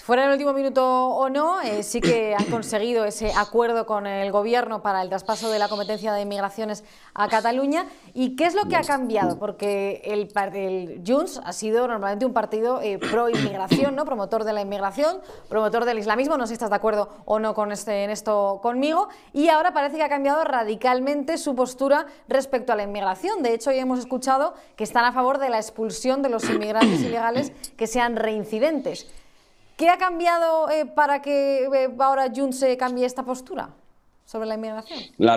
[0.02, 4.08] fuera en el último minuto o no, eh, sí que han conseguido ese acuerdo con
[4.08, 6.82] el gobierno para el traspaso de la competencia de inmigraciones
[7.14, 7.86] a Cataluña.
[8.12, 9.38] ¿Y qué es lo que ha cambiado?
[9.38, 14.04] Porque el, el Junts ha sido normalmente un partido eh, pro inmigración, ¿no?
[14.04, 16.36] promotor de la inmigración, promotor del islamismo.
[16.36, 19.08] No sé si estás de acuerdo o no con este, en esto conmigo.
[19.32, 23.44] Y ahora parece que ha cambiado radicalmente su postura respecto a la inmigración.
[23.44, 27.00] De hecho, hoy hemos escuchado que están a favor de la expulsión de los inmigrantes
[27.00, 29.06] ilegales que sean reincidentes.
[29.76, 33.70] ¿Qué ha cambiado eh, para que eh, ahora Junts se cambie esta postura?
[34.24, 34.98] Sobre la inmigración?
[35.18, 35.36] La,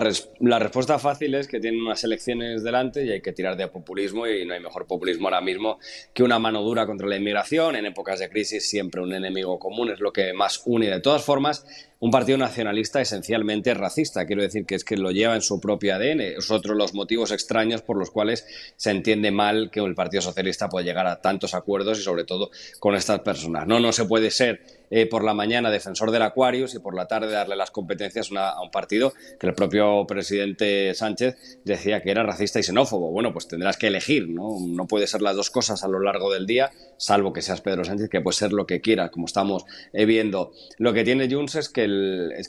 [0.59, 4.45] respuesta fácil es que tienen unas elecciones delante y hay que tirar de populismo y
[4.45, 5.77] no hay mejor populismo ahora mismo
[6.13, 7.75] que una mano dura contra la inmigración.
[7.75, 10.89] En épocas de crisis siempre un enemigo común es lo que más une.
[10.89, 11.65] De todas formas,
[11.99, 14.25] un partido nacionalista esencialmente racista.
[14.25, 16.21] Quiero decir que es que lo lleva en su propio ADN.
[16.21, 18.45] Es otro de los motivos extraños por los cuales
[18.77, 22.51] se entiende mal que el Partido Socialista pueda llegar a tantos acuerdos y sobre todo
[22.79, 23.67] con estas personas.
[23.67, 27.07] No, no se puede ser eh, por la mañana defensor del Aquarius y por la
[27.07, 32.23] tarde darle las competencias a un partido que el propio presidente Sánchez decía que era
[32.23, 33.11] racista y xenófobo.
[33.11, 34.57] Bueno, pues tendrás que elegir, ¿no?
[34.59, 37.83] No puede ser las dos cosas a lo largo del día, salvo que seas Pedro
[37.83, 40.51] Sánchez, que puede ser lo que quiera, como estamos eh, viendo.
[40.77, 41.87] Lo que tiene Junts es que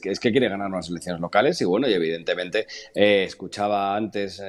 [0.00, 4.42] que, es que quiere ganar unas elecciones locales y bueno, y evidentemente eh, escuchaba antes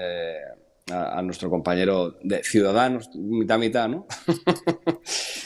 [0.92, 4.08] a, nuestro compañero de Ciudadanos, mitad mitad, ¿no?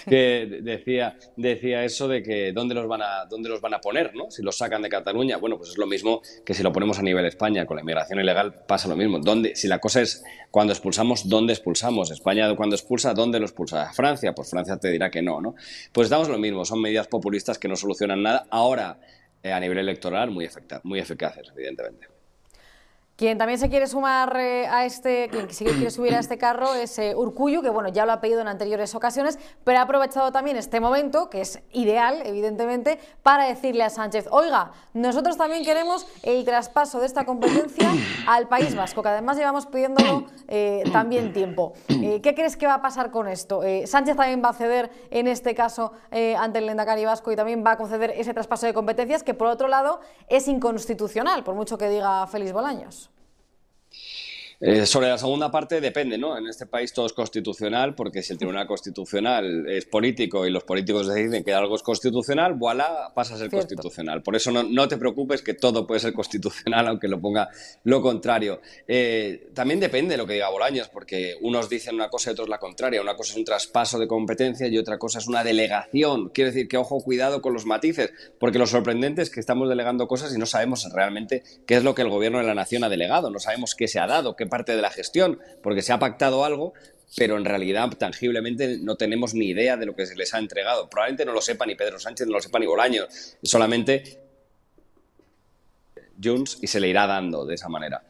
[0.09, 4.15] que decía, decía eso de que dónde los van a dónde los van a poner,
[4.15, 4.29] ¿no?
[4.29, 7.01] Si los sacan de Cataluña, bueno, pues es lo mismo que si lo ponemos a
[7.01, 9.19] nivel España con la inmigración ilegal pasa lo mismo.
[9.19, 12.11] ¿Dónde, si la cosa es cuando expulsamos, ¿dónde expulsamos?
[12.11, 13.91] España cuando expulsa, ¿dónde lo expulsa?
[13.93, 15.55] Francia, pues Francia te dirá que no, ¿no?
[15.91, 18.45] Pues damos lo mismo, son medidas populistas que no solucionan nada.
[18.49, 18.99] Ahora
[19.41, 20.49] eh, a nivel electoral muy,
[20.83, 22.12] muy eficaces, evidentemente.
[23.15, 26.73] Quien también se quiere sumar eh, a este, quien se quiere subir a este carro
[26.73, 30.57] es eh, que bueno, ya lo ha pedido en anteriores ocasiones, pero ha aprovechado también
[30.57, 36.43] este momento, que es ideal, evidentemente, para decirle a Sánchez, oiga, nosotros también queremos el
[36.43, 37.87] traspaso de esta competencia
[38.27, 41.73] al País Vasco, que además llevamos pidiéndolo eh, también tiempo.
[41.87, 43.61] ¿Qué crees que va a pasar con esto?
[43.85, 45.93] Sánchez también va a ceder en este caso
[46.37, 49.47] ante el Lendakari Vasco y también va a conceder ese traspaso de competencias que por
[49.47, 53.12] otro lado es inconstitucional, por mucho que diga Félix Bolaños.
[54.65, 56.37] Eh, sobre la segunda parte depende, ¿no?
[56.37, 60.63] En este país todo es constitucional, porque si el Tribunal Constitucional es político y los
[60.63, 64.23] políticos deciden que algo es constitucional, voilà, pasa a ser constitucional.
[64.23, 67.49] Por eso no, te preocupes que todo puede ser constitucional, aunque lo ponga
[67.83, 68.61] lo contrario.
[68.87, 72.47] Eh, también depende de lo que diga Bolaños, porque unos dicen una cosa y otros
[72.47, 73.01] la contraria.
[73.01, 76.29] Una cosa es un traspaso de competencia y otra cosa es una delegación.
[76.29, 80.07] Quiero decir que, ojo, cuidado con los matices, porque lo sorprendente es que estamos delegando
[80.07, 82.89] cosas y no sabemos realmente qué es lo que el Gobierno de la Nación ha
[82.89, 85.97] delegado, no sabemos qué se ha dado, qué parte de la gestión, porque se ha
[85.97, 86.75] pactado algo,
[87.17, 90.87] pero en realidad tangiblemente no tenemos ni idea de lo que se les ha entregado.
[90.91, 93.07] Probablemente no lo sepa ni Pedro Sánchez, no lo sepa ni Bolaño,
[93.41, 94.21] solamente
[96.23, 98.03] Junts y se le irá dando de esa manera.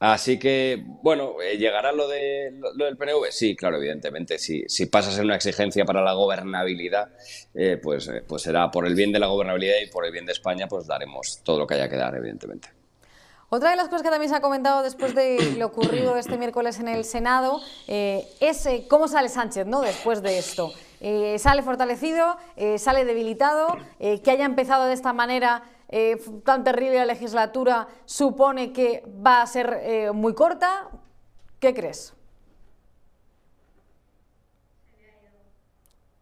[0.00, 3.30] Así que, bueno, eh, ¿llegará lo, de, lo, del PNV?
[3.30, 4.36] Sí, claro, evidentemente.
[4.38, 7.10] Si, si pasa a ser una exigencia para la gobernabilidad,
[7.54, 10.26] eh, pues, eh, pues será por el bien de la gobernabilidad y por el bien
[10.26, 12.83] de España, pues daremos todo lo que haya que dar, evidentemente.
[13.50, 16.80] Otra de las cosas que también se ha comentado después de lo ocurrido este miércoles
[16.80, 19.80] en el Senado eh, es eh, cómo sale Sánchez ¿no?
[19.80, 20.72] después de esto.
[21.00, 22.36] Eh, ¿Sale fortalecido?
[22.78, 23.76] ¿Sale debilitado?
[23.98, 25.62] que haya empezado de esta manera
[26.44, 30.88] tan terrible la legislatura supone que va a ser muy corta.
[31.60, 32.14] ¿Qué crees?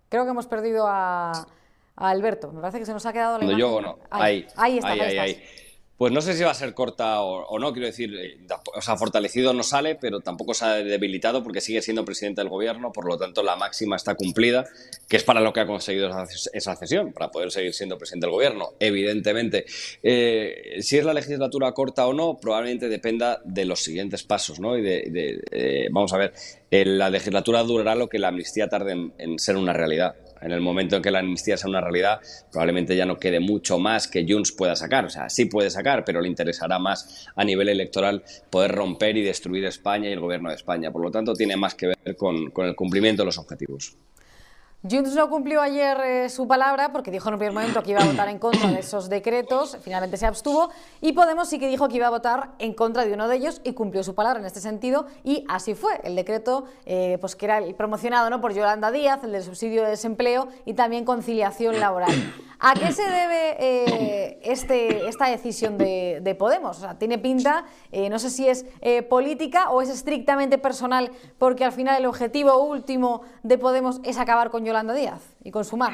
[0.08, 1.46] Creo que hemos perdido a,
[1.96, 2.52] Alberto.
[2.52, 3.98] Me parece que se nos ha quedado la Yo o no.
[4.10, 5.42] Ahí, ahí, está, ahí,
[6.02, 8.36] pues no sé si va a ser corta o, no, quiero decir, eh,
[8.74, 12.48] o sea, fortalecido no sale, pero tampoco se ha debilitado porque sigue siendo presidente del
[12.48, 14.64] gobierno, por lo tanto la máxima está cumplida,
[15.08, 16.10] que es para lo que ha conseguido
[16.54, 19.64] esa cesión, para poder seguir siendo presidente del gobierno, evidentemente.
[20.02, 24.76] Eh, si es la legislatura corta o no, probablemente dependa de los siguientes pasos, ¿no?
[24.76, 26.32] Y de, eh, vamos a ver,
[26.68, 30.96] la legislatura durará lo que la amnistía tarde en ser una realidad en el momento
[30.96, 34.52] en que la amnistía sea una realidad, probablemente ya no quede mucho más que Junts
[34.52, 35.04] pueda sacar.
[35.04, 39.22] O sea, sí puede sacar, pero le interesará más a nivel electoral poder romper y
[39.22, 40.90] destruir España y el gobierno de España.
[40.90, 43.96] Por lo tanto, tiene más que ver con, con el cumplimiento de los objetivos.
[44.90, 48.00] Junts no cumplió ayer eh, su palabra porque dijo en un primer momento que iba
[48.00, 51.86] a votar en contra de esos decretos, finalmente se abstuvo, y Podemos sí que dijo
[51.88, 54.46] que iba a votar en contra de uno de ellos y cumplió su palabra en
[54.46, 56.00] este sentido, y así fue.
[56.02, 58.40] El decreto, eh, pues que era el promocionado ¿no?
[58.40, 62.10] por Yolanda Díaz, el del subsidio de desempleo y también conciliación laboral.
[62.58, 66.78] ¿A qué se debe eh, este, esta decisión de, Podemos?
[66.78, 67.64] O sea, tiene pinta,
[68.10, 68.64] no sé si es
[69.08, 74.50] política o es estrictamente personal, porque al final el objetivo último de Podemos es acabar
[74.50, 75.92] con Yolanda Yolanda Díaz y consumar.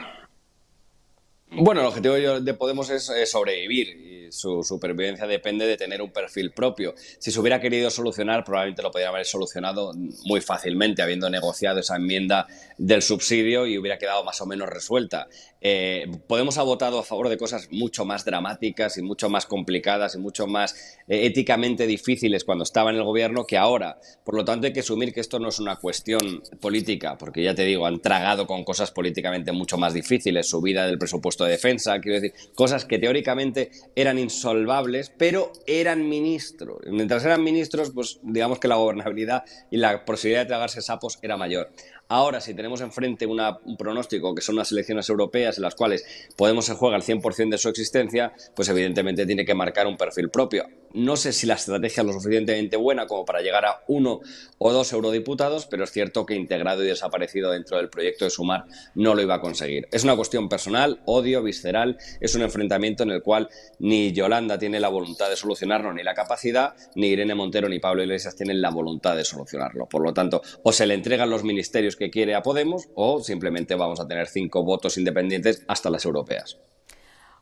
[1.51, 3.89] Bueno, el objetivo de Podemos es sobrevivir
[4.31, 6.95] su supervivencia depende de tener un perfil propio.
[7.19, 9.93] Si se hubiera querido solucionar, probablemente lo podría haber solucionado
[10.25, 15.29] muy fácilmente, habiendo negociado esa enmienda del subsidio y hubiera quedado más o menos resuelta.
[15.61, 20.15] Eh, Podemos ha votado a favor de cosas mucho más dramáticas y mucho más complicadas
[20.15, 23.99] y mucho más eh, éticamente difíciles cuando estaba en el gobierno que ahora.
[24.25, 27.55] Por lo tanto, hay que asumir que esto no es una cuestión política, porque ya
[27.55, 32.01] te digo, han tragado con cosas políticamente mucho más difíciles, subida del presupuesto de defensa,
[32.01, 36.79] quiero decir, cosas que teóricamente eran insolvables, pero eran ministros.
[36.87, 41.37] Mientras eran ministros, pues digamos que la gobernabilidad y la posibilidad de tragarse sapos era
[41.37, 41.71] mayor.
[42.09, 46.05] Ahora, si tenemos enfrente un pronóstico que son unas elecciones europeas en las cuales
[46.37, 50.31] Podemos se juega el 100% de su existencia, pues evidentemente tiene que marcar un perfil
[50.31, 50.67] propio.
[50.95, 54.21] No sé si la estrategia es lo suficientemente buena como para llegar a uno
[54.59, 58.65] o dos eurodiputados, pero es cierto que integrado y desaparecido dentro del proyecto de Sumar
[58.95, 59.89] no lo iba a conseguir.
[59.93, 63.49] Es una cuestión personal, odio, visceral, es un enfrentamiento en el cual
[63.79, 68.03] ni Yolanda tiene la voluntad de solucionarlo, ni la capacidad, ni Irene Montero ni Pablo
[68.03, 69.87] Iglesias tienen la voluntad de solucionarlo.
[69.87, 73.75] Por lo tanto, o se le entregan los ministerios que quiere a Podemos o simplemente
[73.75, 76.59] vamos a tener cinco votos independientes hasta las europeas.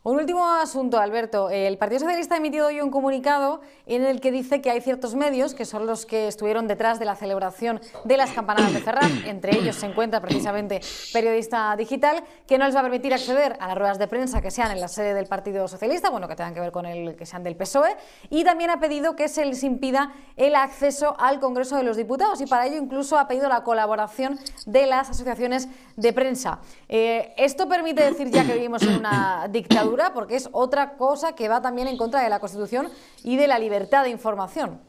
[0.06, 1.50] Un último asunto, Alberto.
[1.50, 5.16] El Partido Socialista ha emitido hoy un comunicado en el que dice que hay ciertos
[5.16, 9.10] medios que son los que estuvieron detrás de la celebración de las campanadas de Ferraz.
[9.26, 10.80] Entre ellos se encuentra precisamente
[11.12, 14.52] Periodista Digital, que no les va a permitir acceder a las ruedas de prensa que
[14.52, 17.26] sean en la sede del Partido Socialista, bueno, que tengan que ver con el que
[17.26, 17.96] sean del PSOE,
[18.30, 22.40] y también ha pedido que se les impida el acceso al Congreso de los Diputados
[22.40, 25.66] y para ello incluso ha pedido la colaboración de las asociaciones
[25.96, 26.60] de prensa.
[26.88, 31.48] Eh, esto permite decir ya que vivimos en una dictadura porque es otra cosa que
[31.48, 32.88] va también en contra de la Constitución
[33.22, 34.80] y de la libertad de información.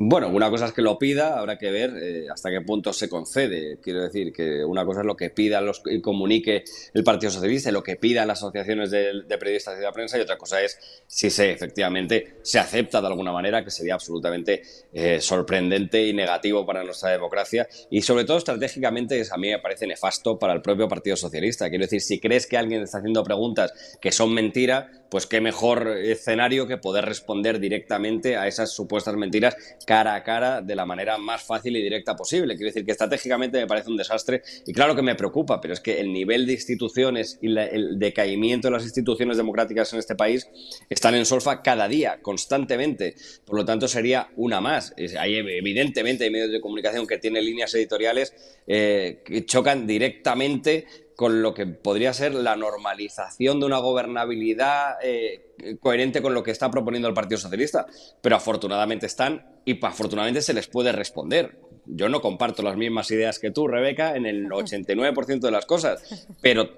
[0.00, 3.08] Bueno, una cosa es que lo pida, habrá que ver eh, hasta qué punto se
[3.08, 3.80] concede.
[3.82, 6.62] Quiero decir que una cosa es lo que pida los, y comunique
[6.94, 10.20] el Partido Socialista, lo que pidan las asociaciones de, periodistas y de la prensa, y
[10.20, 10.78] otra cosa es
[11.08, 16.64] si se efectivamente se acepta de alguna manera, que sería absolutamente eh, sorprendente y negativo
[16.64, 20.86] para nuestra democracia, y sobre todo estratégicamente a mí me parece nefasto para el propio
[20.86, 21.68] Partido Socialista.
[21.70, 25.88] Quiero decir, si crees que alguien está haciendo preguntas que son mentira, pues qué mejor
[25.88, 29.56] escenario que poder responder directamente a esas supuestas mentiras
[29.86, 32.56] cara a cara de la manera más fácil y directa posible.
[32.56, 35.80] Quiero decir que estratégicamente me parece un desastre y claro que me preocupa, pero es
[35.80, 40.48] que el nivel de instituciones y el decaimiento de las instituciones democráticas en este país
[40.88, 43.14] están en solfa cada día, constantemente.
[43.44, 44.94] Por lo tanto, sería una más.
[45.18, 48.34] Hay, evidentemente hay medios de comunicación que tienen líneas editoriales
[48.66, 50.86] eh, que chocan directamente
[51.18, 56.52] con lo que podría ser la normalización de una gobernabilidad eh, coherente con lo que
[56.52, 57.86] está proponiendo el Partido Socialista.
[58.20, 61.58] Pero afortunadamente están y afortunadamente se les puede responder
[61.90, 66.26] yo no comparto las mismas ideas que tú, Rebeca, en el 89% de las cosas,
[66.40, 66.70] pero,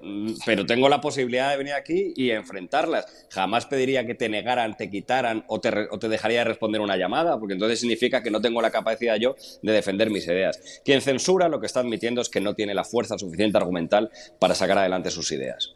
[0.46, 3.06] pero tengo la posibilidad de venir aquí y enfrentarlas.
[3.30, 6.96] Jamás pediría que te negaran, te quitaran o te, o te dejaría de responder una
[6.96, 10.80] llamada, porque entonces significa que no tengo la capacidad yo de defender mis ideas.
[10.84, 14.54] Quien censura lo que está admitiendo es que no tiene la fuerza suficiente argumental para
[14.54, 15.74] sacar adelante sus ideas.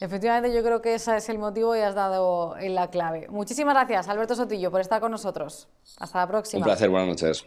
[0.00, 3.26] Efectivamente, yo creo que ese es el motivo y has dado en la clave.
[3.28, 5.68] Muchísimas gracias, Alberto Sotillo, por estar con nosotros.
[5.98, 6.58] Hasta la próxima.
[6.58, 7.46] Un placer, buenas noches.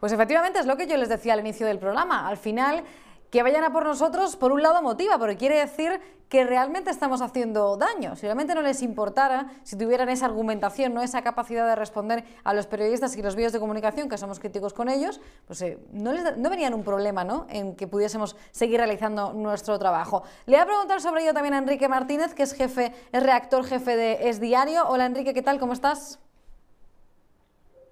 [0.00, 2.28] Pues efectivamente es lo que yo les decía al inicio del programa.
[2.28, 2.84] Al final,
[3.30, 7.22] que vayan a por nosotros, por un lado motiva, porque quiere decir que realmente estamos
[7.22, 8.16] haciendo daño.
[8.16, 12.52] Si realmente no les importara, si tuvieran esa argumentación, no esa capacidad de responder a
[12.52, 16.12] los periodistas y los medios de comunicación, que somos críticos con ellos, pues eh, no,
[16.12, 17.46] les, no verían un problema ¿no?
[17.48, 20.24] en que pudiésemos seguir realizando nuestro trabajo.
[20.46, 23.64] Le voy a preguntar sobre ello también a Enrique Martínez, que es jefe, es reactor
[23.64, 24.88] jefe de Es Diario.
[24.88, 25.60] Hola Enrique, ¿qué tal?
[25.60, 26.18] ¿Cómo estás?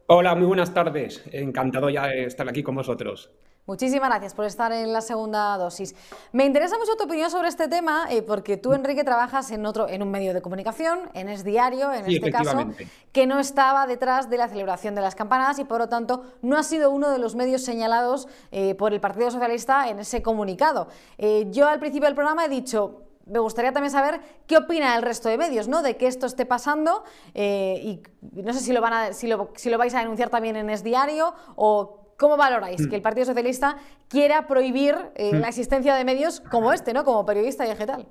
[0.06, 1.22] Hola, muy buenas tardes.
[1.32, 3.30] Encantado ya de estar aquí con vosotros.
[3.66, 5.94] Muchísimas gracias por estar en la segunda dosis.
[6.32, 9.88] Me interesa mucho tu opinión sobre este tema, eh, porque tú, Enrique, trabajas en otro,
[9.88, 12.68] en un medio de comunicación, en Es Diario, en este caso,
[13.12, 16.58] que no estaba detrás de la celebración de las campanadas y, por lo tanto, no
[16.58, 20.88] ha sido uno de los medios señalados eh, por el Partido Socialista en ese comunicado.
[21.16, 25.02] Eh, yo al principio del programa he dicho, me gustaría también saber qué opina el
[25.02, 25.82] resto de medios, ¿no?
[25.82, 27.04] De que esto esté pasando
[27.34, 28.00] eh,
[28.32, 30.56] y no sé si lo, van a, si, lo, si lo vais a denunciar también
[30.56, 32.90] en Es Diario o cómo valoráis mm.
[32.90, 33.76] que el Partido Socialista
[34.08, 35.40] quiera prohibir eh, mm.
[35.40, 37.04] la existencia de medios como este, ¿no?
[37.04, 38.06] Como periodista y vegetal.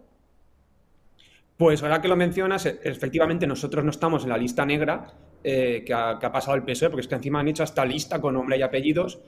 [1.57, 5.93] Pues ahora que lo mencionas, efectivamente nosotros no estamos en la lista negra eh, que,
[5.93, 8.33] ha, que, ha, pasado el PSOE, porque es que encima han hecho esta lista con
[8.33, 9.19] nombre y apellidos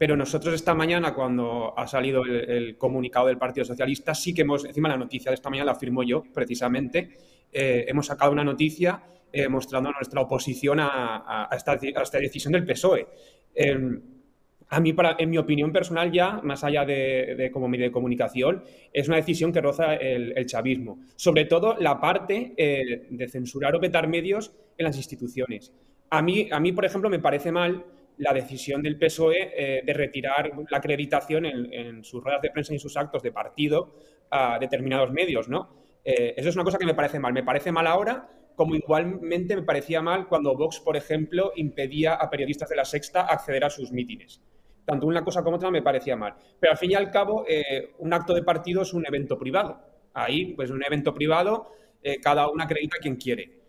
[0.00, 4.64] pero nosotros esta mañana, cuando ha salido el, comunicado del Partido Socialista, sí que hemos,
[4.64, 7.10] encima la noticia de esta mañana la firmo yo, precisamente,
[7.52, 11.76] eh, hemos sacado una noticia eh, mostrando nuestra oposición a, esta,
[12.18, 13.08] decisión del PSOE.
[13.54, 14.00] Em,
[14.70, 19.06] a mí, en mi opinión personal, ya, más allá de, como medio de comunicación, es
[19.06, 21.00] una decisión que roza el, chavismo.
[21.14, 25.74] Sobre todo la parte eh, de censurar o vetar medios en las instituciones.
[26.08, 27.84] A mí, a mí, por ejemplo, me parece mal
[28.20, 32.76] la decisión del PSOE eh, de retirar la acreditación en, sus ruedas de prensa y
[32.76, 33.94] en sus actos de partido
[34.30, 35.74] a determinados medios, ¿no?
[36.04, 37.32] Eh, eso es una cosa que me parece mal.
[37.32, 42.28] Me parece mal ahora, como igualmente me parecía mal cuando Vox, por ejemplo, impedía a
[42.28, 44.42] periodistas de la Sexta acceder a sus mítines.
[44.84, 46.34] Tanto una cosa como otra me parecía mal.
[46.58, 49.80] Pero al fin y al cabo, eh, un acto de partido es un evento privado.
[50.12, 51.68] Ahí, pues un evento privado,
[52.22, 53.60] cada uno acredita quien quiere.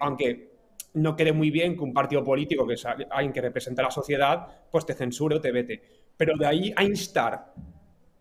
[0.00, 0.53] aunque
[0.94, 3.90] no quede muy bien que un partido político, que es alguien que representa a la
[3.90, 5.82] sociedad, pues te censure o te vete.
[6.16, 7.52] Pero de ahí a instar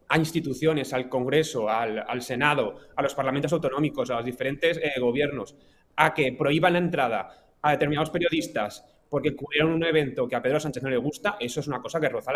[0.10, 5.56] a instituciones, al Congreso, al, Senado, a los parlamentos autonómicos, a los diferentes eh, gobiernos,
[5.96, 10.60] a que prohíban la entrada a determinados periodistas porque cubrieron un evento que a Pedro
[10.60, 12.32] Sánchez no le gusta, eso es una cosa que roza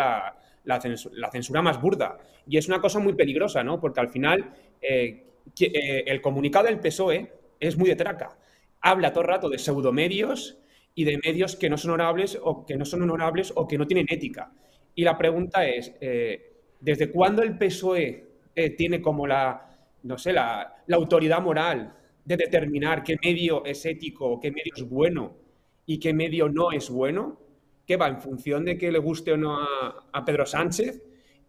[0.64, 2.18] la, censura, más burda.
[2.46, 3.80] Y es una cosa muy peligrosa, ¿no?
[3.80, 5.26] Porque al final eh,
[5.60, 8.38] eh, el comunicado del PSOE es muy de traca
[8.80, 10.58] habla todo el rato de pseudomedios
[10.94, 13.86] y de medios que no son honorables o que no son honorables o que no
[13.86, 14.52] tienen ética.
[14.94, 20.32] Y la pregunta es, eh, ¿desde cuándo el PSOE eh, tiene como la, no sé,
[20.32, 25.36] la, autoridad moral de determinar qué medio es ético, qué medio es bueno
[25.86, 27.38] y qué medio no es bueno?
[27.86, 29.56] ¿Qué va en función de que le guste o no
[30.12, 31.00] a, Pedro Sánchez?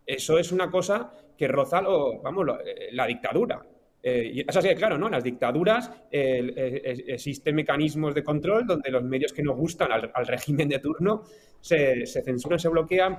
[0.05, 3.65] Eso es una cosa que roza vamos, eh, la dictadura.
[4.01, 5.07] Eh, y es así, claro, ¿no?
[5.07, 10.69] En las dictaduras existen mecanismos de control donde los medios que no gustan al, régimen
[10.69, 11.23] de turno
[11.59, 13.17] se, censuran, se bloquean.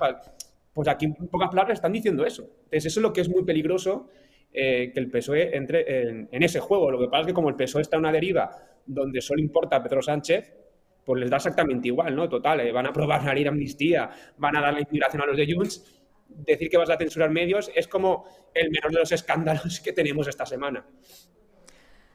[0.73, 2.43] pues aquí, en pocas palabras, están diciendo eso.
[2.43, 4.09] Entonces, eso es lo que es muy peligroso
[4.53, 6.91] eh, que el PSOE entre en, ese juego.
[6.91, 8.51] Lo que pasa es que como el PSOE está en una deriva
[8.85, 10.53] donde solo importa Pedro Sánchez,
[11.05, 12.29] pues les da exactamente igual, ¿no?
[12.29, 15.27] Total, eh, van a aprobar la ley de amnistía, van a dar la inmigración a
[15.27, 16.00] los de Junts.
[16.37, 18.25] Decir que vas a censurar medios es como
[18.55, 20.85] el menor de los escándalos que tenemos esta semana.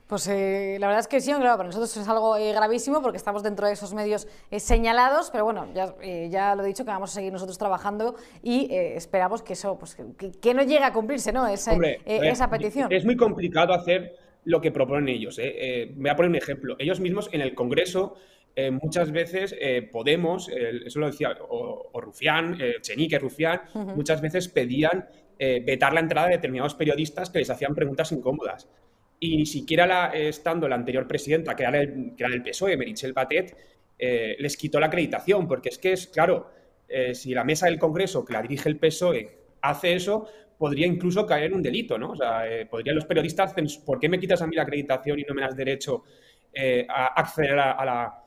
[0.08, 3.18] Pues eh, la verdad es que sí, claro, para nosotros es algo eh, gravísimo porque
[3.18, 5.96] estamos dentro de esos medios señalados, pero bueno, ya,
[6.30, 9.96] ya, lo he dicho que vamos a seguir nosotros trabajando y esperamos que eso, pues
[9.96, 11.48] que, no llegue a cumplirse, ¿no?
[11.48, 12.92] Esa, esa petición.
[12.92, 15.40] Es muy complicado hacer lo que proponen ellos.
[15.96, 16.76] voy a poner un ejemplo.
[16.78, 18.16] Ellos mismos en el Congreso
[18.56, 23.62] eh, muchas veces eh, Podemos, eso lo decía, o, Rufián, eh, Chenique, Rufián,
[23.96, 25.06] muchas veces pedían
[25.38, 28.70] vetar la entrada de determinados periodistas que les hacían preguntas incómodas.
[29.20, 32.78] Y ni siquiera la, estando la anterior presidenta, que era, el, que era del PSOE,
[32.78, 33.54] Merichel Batet,
[33.98, 36.50] les quitó la acreditación, porque es que es, claro,
[37.12, 39.30] si la mesa del Congreso, que la dirige el PSOE,
[39.62, 40.26] hace eso,
[40.58, 42.12] podría incluso caer en un delito, ¿no?
[42.12, 43.54] O sea, podrían los periodistas,
[43.86, 46.06] ¿por qué me quitas a mí la acreditación y no me das derecho
[46.90, 48.26] a acceder a la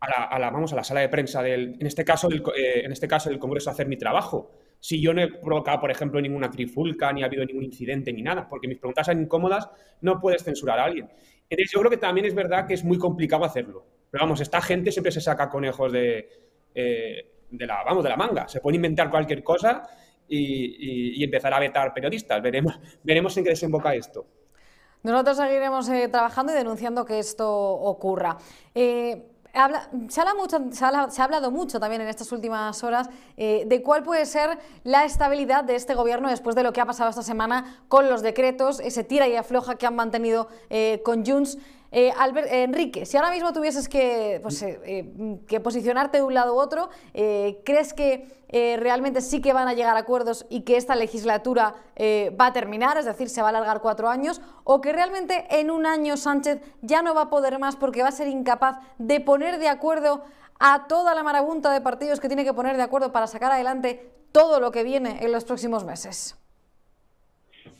[0.00, 2.92] a la, vamos, a la sala de prensa del, en este caso, del, eh, en
[2.92, 4.50] este caso del Congreso a hacer mi trabajo.
[4.78, 8.22] Si yo no he provocado, por ejemplo, ninguna trifulca, ni ha habido ningún incidente, ni
[8.22, 9.68] nada, porque mis preguntas son incómodas,
[10.00, 11.10] no puedes censurar a alguien.
[11.50, 13.84] Entonces, yo creo que también es verdad que es muy complicado hacerlo.
[14.10, 16.28] Pero vamos, esta gente siempre se saca conejos de,
[16.74, 18.48] eh, de, la, vamos, de la manga.
[18.48, 19.82] Se puede inventar cualquier cosa
[20.26, 22.40] y, empezar a vetar periodistas.
[22.40, 24.26] Veremos, veremos en qué desemboca esto.
[25.02, 28.36] Nosotros seguiremos eh, trabajando y denunciando que esto ocurra
[30.08, 34.02] se, habla mucho, se, ha hablado mucho también en estas últimas horas eh, de cuál
[34.02, 37.82] puede ser la estabilidad de este gobierno después de lo que ha pasado esta semana
[37.88, 41.58] con los decretos, ese tira y afloja que han mantenido eh, con Junts.
[41.92, 46.34] Eh, Albert, eh, Enrique, si ahora mismo tuvieses que, pues, eh, que posicionarte de un
[46.34, 46.88] lado u otro,
[47.64, 48.40] ¿crees que
[48.78, 52.98] realmente sí que van a llegar a acuerdos y que esta legislatura va a terminar,
[52.98, 56.60] es decir, se va a alargar cuatro años, o que realmente en un año Sánchez
[56.82, 60.24] ya no va a poder más porque va a ser incapaz de poner de acuerdo
[60.58, 64.10] a toda la marabunta de partidos que tiene que poner de acuerdo para sacar adelante
[64.32, 66.36] todo lo que viene en los próximos meses?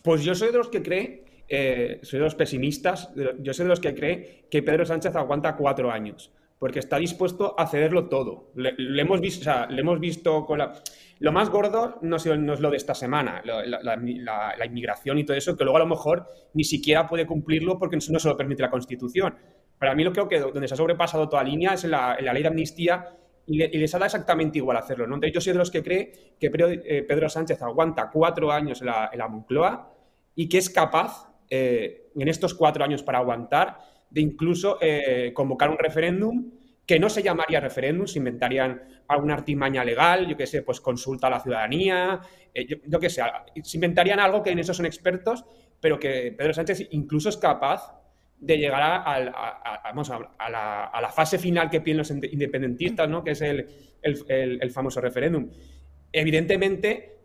[0.02, 3.70] Pues yo soy de los que cree eh, soy de los pesimistas, yo soy de
[3.70, 8.52] los que cree que Pedro Sánchez aguanta cuatro años, porque está dispuesto a cederlo todo.
[8.54, 10.80] Le, hemos, visto, le hemos visto con la...
[11.18, 15.64] Lo más gordo no, es lo de esta semana, la, inmigración y todo eso, que
[15.64, 19.34] luego a lo mejor ni siquiera puede cumplirlo porque no se lo permite la Constitución.
[19.76, 22.42] Para mí lo creo que donde se ha sobrepasado toda línea es en la, ley
[22.42, 23.08] de amnistía
[23.44, 25.08] y, les ha dado exactamente igual hacerlo.
[25.08, 25.16] ¿no?
[25.16, 28.86] Entonces yo soy de los que cree que eh, Pedro, Sánchez aguanta cuatro años en
[28.86, 29.92] la, en la Moncloa
[30.36, 33.78] y que es capaz eh, en estos cuatro años para aguantar
[34.08, 36.48] de incluso eh, convocar un referéndum
[36.86, 41.26] que no se llamaría referéndum, se inventarían alguna artimaña legal, yo qué sé, pues consulta
[41.26, 42.20] a la ciudadanía,
[42.54, 43.22] eh, yo, qué sé,
[43.62, 45.44] se inventarían algo que en eso son expertos,
[45.80, 47.96] pero que Pedro Sánchez incluso es capaz
[48.38, 49.20] de llegar a,
[51.00, 53.22] la, fase final que piden los independentistas, ¿no?
[53.22, 55.48] que es el, famoso referéndum.
[56.12, 57.18] Evidentemente,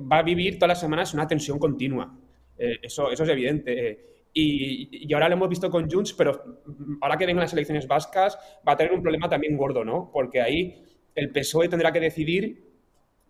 [0.00, 2.14] va a vivir todas las semanas una tensión continua.
[2.58, 3.90] Eh, eso, es evidente.
[3.90, 6.60] Eh, y, ahora lo hemos visto con Junts, pero
[7.00, 10.10] ahora que vengan las elecciones vascas va a tener un problema también gordo, ¿no?
[10.12, 10.82] Porque ahí
[11.14, 12.64] el PSOE tendrá que decidir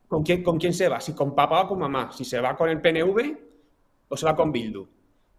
[0.09, 2.81] con quién, se va, si con papá o con mamá, si se va con el
[2.81, 3.37] PNV
[4.09, 4.87] o se va con Bildu.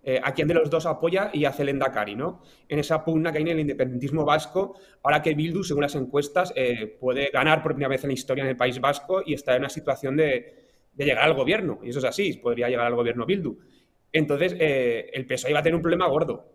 [0.04, 2.42] Eh, a quién de los dos apoya y hace el Endacari, ¿no?
[2.68, 6.54] En esa pugna que hay en el independentismo vasco, ahora que Bildu, según las encuestas,
[7.00, 9.62] puede ganar por primera vez en la historia en el País Vasco y está en
[9.62, 10.66] una situación de
[10.96, 11.80] llegar al gobierno.
[11.82, 13.58] Y eso es así, podría llegar al gobierno Bildu.
[14.16, 16.50] Entonces, eh, el PSOE va a tener un problema gordo.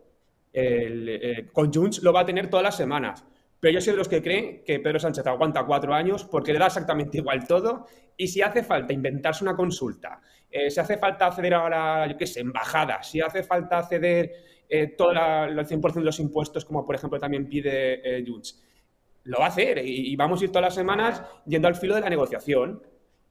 [0.50, 3.22] Eh, con Junts lo va a tener todas las semanas.
[3.60, 6.58] Pero yo soy de los que creen que Pedro Sánchez aguanta cuatro años porque le
[6.58, 7.86] da exactamente igual todo.
[8.16, 12.16] Y si hace falta inventarse una consulta, eh, si hace falta acceder a la, yo
[12.16, 14.32] qué sé, embajada, si hace falta ceder
[14.96, 18.62] todo el 100% de los impuestos, como por ejemplo también pide Junts,
[19.24, 19.84] lo va a hacer.
[19.84, 22.80] y vamos a ir todas las semanas yendo al filo de la negociación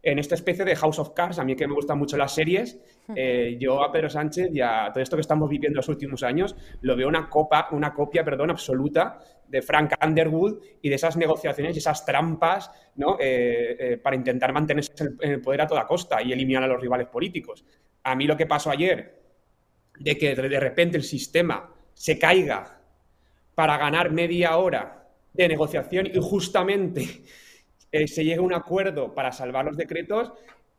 [0.02, 2.80] en esta especie de House of Cards, a mí que me gustan mucho las series,
[3.16, 6.24] eh, yo a Pedro Sánchez y a todo esto que estamos viviendo en los últimos
[6.24, 11.18] años, lo veo una, copa, una copia perdón, absoluta de Frank Underwood y de esas
[11.18, 13.18] negociaciones y esas trampas ¿no?
[13.20, 16.80] Eh, eh, para intentar mantenerse en el poder a toda costa y eliminar a los
[16.80, 17.66] rivales políticos.
[18.04, 19.20] A mí lo que pasó ayer,
[20.00, 22.80] de que de repente el sistema se caiga
[23.54, 27.24] para ganar media hora de negociación y justamente
[27.92, 30.32] eh, se llega a un acuerdo para salvar los decretos,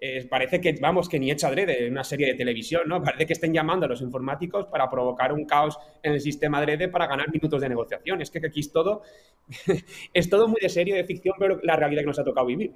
[0.03, 3.03] eh, parece que, vamos, que ni hecha adrede en una serie de televisión, ¿no?
[3.03, 6.89] Parece que estén llamando a los informáticos para provocar un caos en el sistema adrede
[6.89, 8.23] para ganar minutos de negociación.
[8.23, 9.03] Es que aquí es todo,
[10.15, 12.73] es todo muy de serio, de ficción, pero la realidad que nos ha tocado vivir.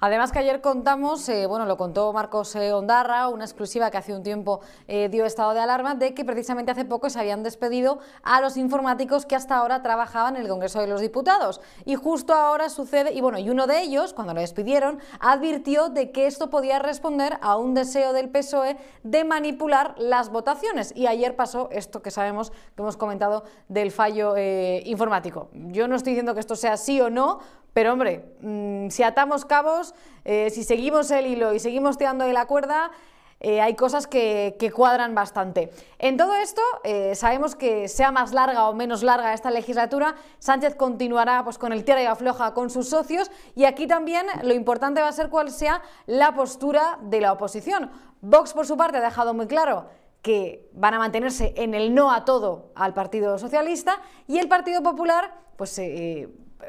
[0.00, 4.14] Además que ayer contamos, eh, bueno, lo contó Marcos eh, Ondarra, una exclusiva que hace
[4.14, 8.00] un tiempo eh, dio estado de alarma, de que precisamente hace poco se habían despedido
[8.22, 11.60] a los informáticos que hasta ahora trabajaban en el Congreso de los Diputados.
[11.84, 16.10] Y justo ahora sucede, y bueno, y uno de ellos, cuando lo despidieron, advirtió de
[16.10, 20.92] que esto podía responder a un deseo del PSOE de manipular las votaciones.
[20.96, 25.48] Y ayer pasó esto que sabemos, que hemos comentado del fallo informático.
[25.52, 27.40] Yo no estoy diciendo que esto sea sí o no,
[27.74, 29.94] pero hombre, mm, si atamos cabos,
[30.24, 32.92] eh, si seguimos el hilo y seguimos tirando de la cuerda,
[33.40, 35.70] eh, hay cosas que, cuadran bastante.
[35.98, 40.76] En todo esto, eh, sabemos que sea más larga o menos larga esta legislatura, Sánchez
[40.76, 45.02] continuará pues, con el tierra y afloja con sus socios y aquí también lo importante
[45.02, 47.90] va a ser cuál sea la postura de la oposición.
[48.22, 49.88] Vox, por su parte, ha dejado muy claro
[50.22, 54.82] que van a mantenerse en el no a todo al Partido Socialista y el Partido
[54.82, 55.78] Popular pues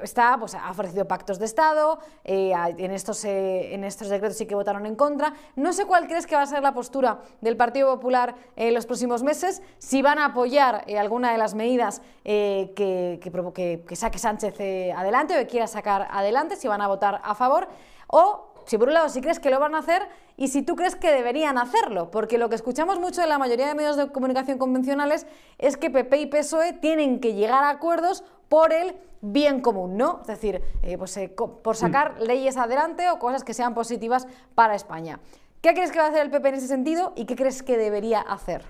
[0.03, 4.45] está, pues, ha ofrecido pactos de Estado, eh, en, estos, eh, en estos decretos sí
[4.45, 5.33] que votaron en contra.
[5.55, 8.85] No sé cuál crees que va a ser la postura del Partido Popular en los
[8.85, 14.17] próximos meses, si van a apoyar eh, alguna de las medidas que, que, que, saque
[14.17, 14.55] Sánchez
[14.95, 17.67] adelante o que quiera sacar adelante, si van a votar a favor,
[18.07, 20.75] o si por un lado si crees que lo van a hacer y si tú
[20.75, 24.11] crees que deberían hacerlo, porque lo que escuchamos mucho de la mayoría de medios de
[24.11, 25.25] comunicación convencionales
[25.59, 28.95] es que PP y PSOE tienen que llegar a acuerdos por el
[29.31, 30.19] bien común, ¿no?
[30.21, 34.75] Es decir, eh, pues, eh, por sacar leyes adelante o cosas que sean positivas para
[34.75, 35.19] España.
[35.61, 37.77] ¿Qué crees que va a hacer el PP en ese sentido y qué crees que
[37.77, 38.63] debería hacer?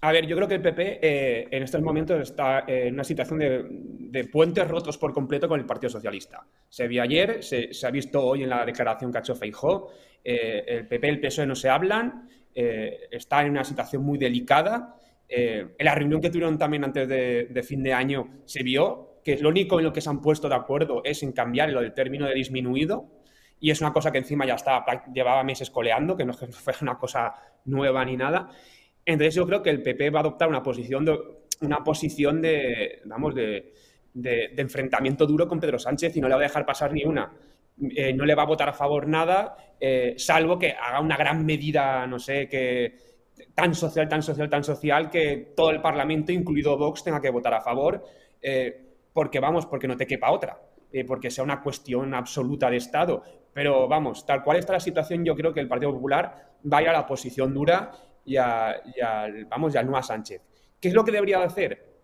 [0.00, 3.38] A ver, yo creo que el PP eh, en estos momentos está en una situación
[3.38, 6.46] de, puentes rotos por completo con el Partido Socialista.
[6.68, 9.90] Se vio ayer, se, ha visto hoy en la declaración que ha hecho Feijó,
[10.22, 14.94] el PP y el PSOE no se hablan, está en una situación muy delicada
[15.28, 19.38] eh, en la reunión que tuvieron también antes de, fin de año se vio que
[19.38, 21.94] lo único en lo que se han puesto de acuerdo es en cambiar lo del
[21.94, 23.10] término de disminuido
[23.58, 26.98] y es una cosa que encima ya estaba, llevaba meses coleando, que no fue una
[26.98, 28.50] cosa nueva ni nada.
[29.04, 31.18] Entonces yo creo que el PP va a adoptar una posición de,
[31.62, 33.72] una posición de, vamos, de,
[34.56, 37.32] enfrentamiento duro con Pedro Sánchez y no le va a dejar pasar ni una.
[37.96, 41.44] Eh, no le va a votar a favor nada, eh, salvo que haga una gran
[41.44, 43.13] medida, no sé, que
[43.54, 47.54] tan social, tan social, tan social que todo el Parlamento, incluido Vox, tenga que votar
[47.54, 48.04] a favor,
[48.40, 48.80] eh,
[49.12, 50.60] porque vamos, porque no te quepa otra,
[50.92, 53.22] eh, porque sea una cuestión absoluta de Estado.
[53.52, 56.82] Pero vamos, tal cual está la situación, yo creo que el Partido Popular va a
[56.82, 57.92] ir a la posición dura
[58.24, 58.76] y, a,
[59.48, 60.42] vamos, ya no a Sánchez.
[60.80, 61.94] ¿Qué es lo que debería hacer?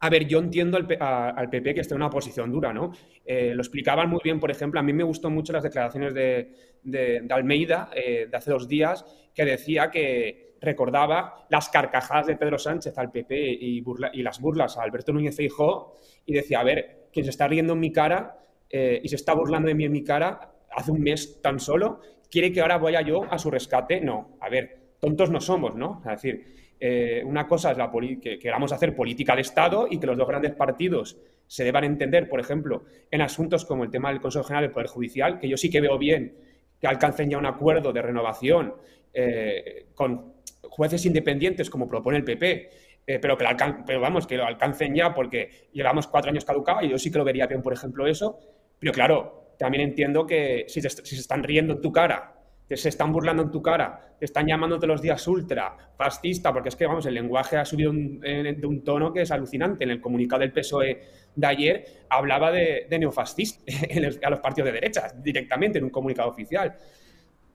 [0.00, 2.92] A ver, yo entiendo al, PP que esté en una posición dura, ¿no?
[3.24, 6.80] Eh, lo explicaban muy bien, por ejemplo, a mí me gustó mucho las declaraciones de,
[6.82, 12.96] de Almeida de hace dos días, que decía que, recordaba las carcajadas de Pedro Sánchez
[12.96, 13.82] al PP y,
[14.22, 17.80] las burlas a Alberto Núñez Feijóo y decía, a ver, quien se está riendo en
[17.80, 18.38] mi cara
[18.70, 22.00] eh, y se está burlando de mí en mi cara hace un mes tan solo,
[22.30, 24.00] quiere que ahora vaya yo a su rescate.
[24.00, 26.00] No, a ver, tontos no somos, ¿no?
[26.06, 27.90] Es decir, eh, una cosa es la
[28.22, 32.28] que queramos hacer política de Estado y que los dos grandes partidos se deban entender,
[32.28, 35.56] por ejemplo, en asuntos como el tema del Consejo General del Poder Judicial, que yo
[35.56, 36.34] sí que veo bien
[36.80, 38.74] que alcancen ya un acuerdo de renovación
[39.14, 40.31] eh, con
[40.72, 42.70] jueces independientes, como propone el PP,
[43.06, 43.44] eh, pero, que
[43.86, 47.18] pero vamos, que lo alcancen ya porque llevamos cuatro años caducado y yo sí que
[47.18, 48.38] lo vería bien, por ejemplo, eso.
[48.78, 53.12] Pero claro, también entiendo que si, se están riendo en tu cara, que se están
[53.12, 57.04] burlando en tu cara, te están llamándote los días ultra, fascista, porque es que, vamos,
[57.04, 59.84] el lenguaje ha subido de un tono que es alucinante.
[59.84, 61.02] En el comunicado del PSOE
[61.36, 63.62] de ayer hablaba de, de neofascista
[64.26, 66.74] a los partidos de derecha, directamente en un comunicado oficial.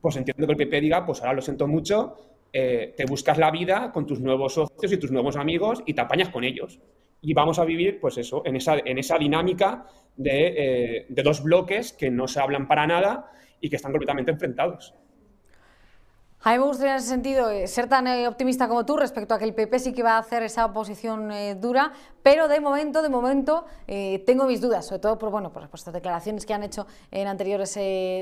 [0.00, 3.50] Pues entiendo que el PP diga, pues ahora lo siento mucho, eh, te buscas la
[3.50, 6.80] vida con tus nuevos socios y tus nuevos amigos y te apañas con ellos.
[7.20, 9.86] Y vamos a vivir, pues eso, en esa, en esa dinámica
[10.16, 13.30] de, eh, de dos bloques que no se hablan para nada
[13.60, 14.94] y que están completamente enfrentados.
[16.42, 19.34] A mí me gustaría en ese sentido eh, ser tan eh, optimista como tú respecto
[19.34, 22.60] a que el PP sí que va a hacer esa oposición eh, dura, pero de
[22.60, 26.62] momento, de momento, tengo mis dudas, sobre todo por, bueno, por, estas declaraciones que han
[26.62, 27.78] hecho en anteriores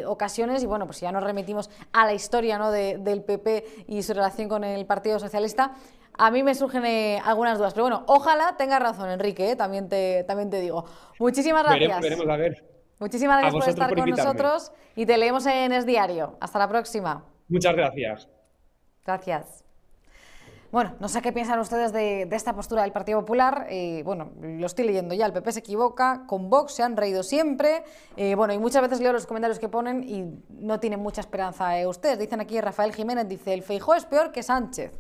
[0.07, 2.71] ocasiones y bueno, pues ya nos remitimos a la historia ¿no?
[2.71, 5.73] del PP y su relación con el Partido Socialista,
[6.17, 6.85] a mí me surgen
[7.25, 10.85] algunas dudas, pero bueno, ojalá tengas razón, Enrique, también, te, también te digo.
[11.19, 12.01] Muchísimas gracias.
[12.01, 12.65] Veremos, a ver.
[12.99, 16.37] Muchísimas gracias por estar con nosotros y te leemos en Es Diario.
[16.41, 17.25] Hasta la próxima.
[17.49, 18.29] Muchas gracias.
[19.05, 19.67] Gracias.
[20.73, 23.67] Bueno, no sé qué piensan ustedes de, esta postura del Partido Popular.
[23.71, 27.23] Eh, bueno, lo estoy leyendo ya, el PP se equivoca, con Vox se han reído
[27.23, 27.85] siempre.
[28.17, 31.79] Eh, bueno, y muchas veces leo los comentarios que ponen y no tienen mucha esperanza
[31.79, 32.19] eh, ustedes.
[32.19, 34.93] Dicen aquí Rafael Jiménez, dice, el Feijó es peor que Sánchez.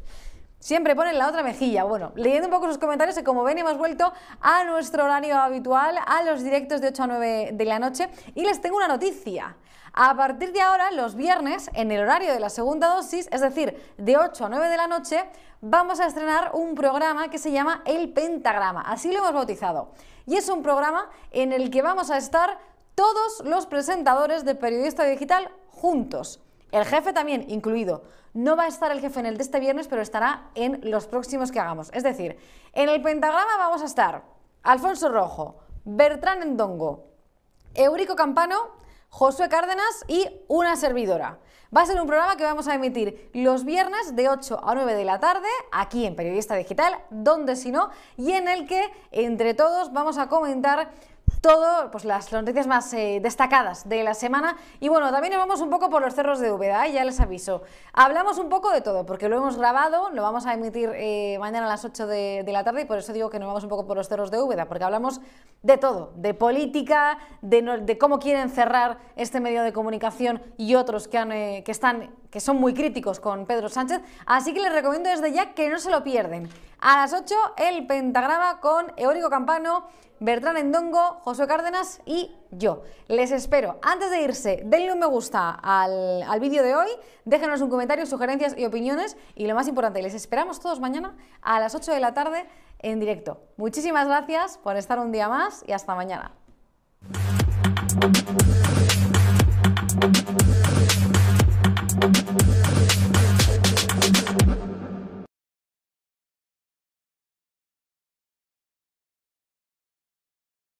[0.60, 1.82] siempre ponen la otra mejilla.
[1.82, 5.96] Bueno, leyendo un poco sus comentarios, y como ven, hemos vuelto a nuestro horario habitual,
[6.06, 9.56] a los directos de 8 a 9 de la noche, y les tengo una noticia.
[9.98, 13.94] A partir de ahora, los viernes, en el horario de la segunda dosis, es decir,
[13.96, 15.24] de 8 a 9 de la noche,
[15.62, 19.92] vamos a estrenar un programa que se llama El Pentagrama, así lo hemos bautizado.
[20.26, 22.58] Y es un programa en el que vamos a estar
[22.94, 26.42] todos los presentadores de Periodista Digital juntos.
[26.72, 28.02] El jefe también incluido.
[28.34, 31.06] No va a estar el jefe en el de este viernes, pero estará en los
[31.06, 31.90] próximos que hagamos.
[31.94, 32.36] Es decir,
[32.74, 34.24] en el pentagrama vamos a estar
[34.62, 37.06] Alfonso Rojo, Bertrán Endongo,
[37.72, 38.84] Eurico Campano,
[39.18, 41.38] Josué Cárdenas y una servidora.
[41.74, 44.92] Va a ser un programa que vamos a emitir los viernes de 8 a 9
[44.92, 47.88] de la tarde, aquí en Periodista Digital, donde si no,
[48.18, 50.90] y en el que entre todos vamos a comentar
[51.40, 54.56] todo, pues las noticias más eh, destacadas de la semana.
[54.80, 56.92] Y bueno, también nos vamos un poco por los cerros de Úbeda, ¿eh?
[56.92, 57.62] ya les aviso.
[57.92, 61.66] Hablamos un poco de todo, porque lo hemos grabado, lo vamos a emitir eh, mañana
[61.66, 63.86] a las 8 de, la tarde y por eso digo que nos vamos un poco
[63.86, 65.20] por los cerros de Úbeda, porque hablamos
[65.62, 71.18] de todo, de política, de, cómo quieren cerrar este medio de comunicación y otros que,
[71.18, 74.00] han, que, están, que son muy críticos con Pedro Sánchez.
[74.26, 76.48] Así que les recomiendo desde ya que no se lo pierden.
[76.80, 79.86] A las 8 el pentagrama con Eórico Campano
[80.18, 82.82] Bertrán Endongo, José Cárdenas y yo.
[83.08, 83.78] Les espero.
[83.82, 86.88] Antes de irse, denle un me gusta al, al vídeo de hoy,
[87.24, 89.16] déjenos un comentario, sugerencias y opiniones.
[89.34, 92.46] Y lo más importante, les esperamos todos mañana a las 8 de la tarde
[92.78, 93.42] en directo.
[93.56, 96.32] Muchísimas gracias por estar un día más y hasta mañana.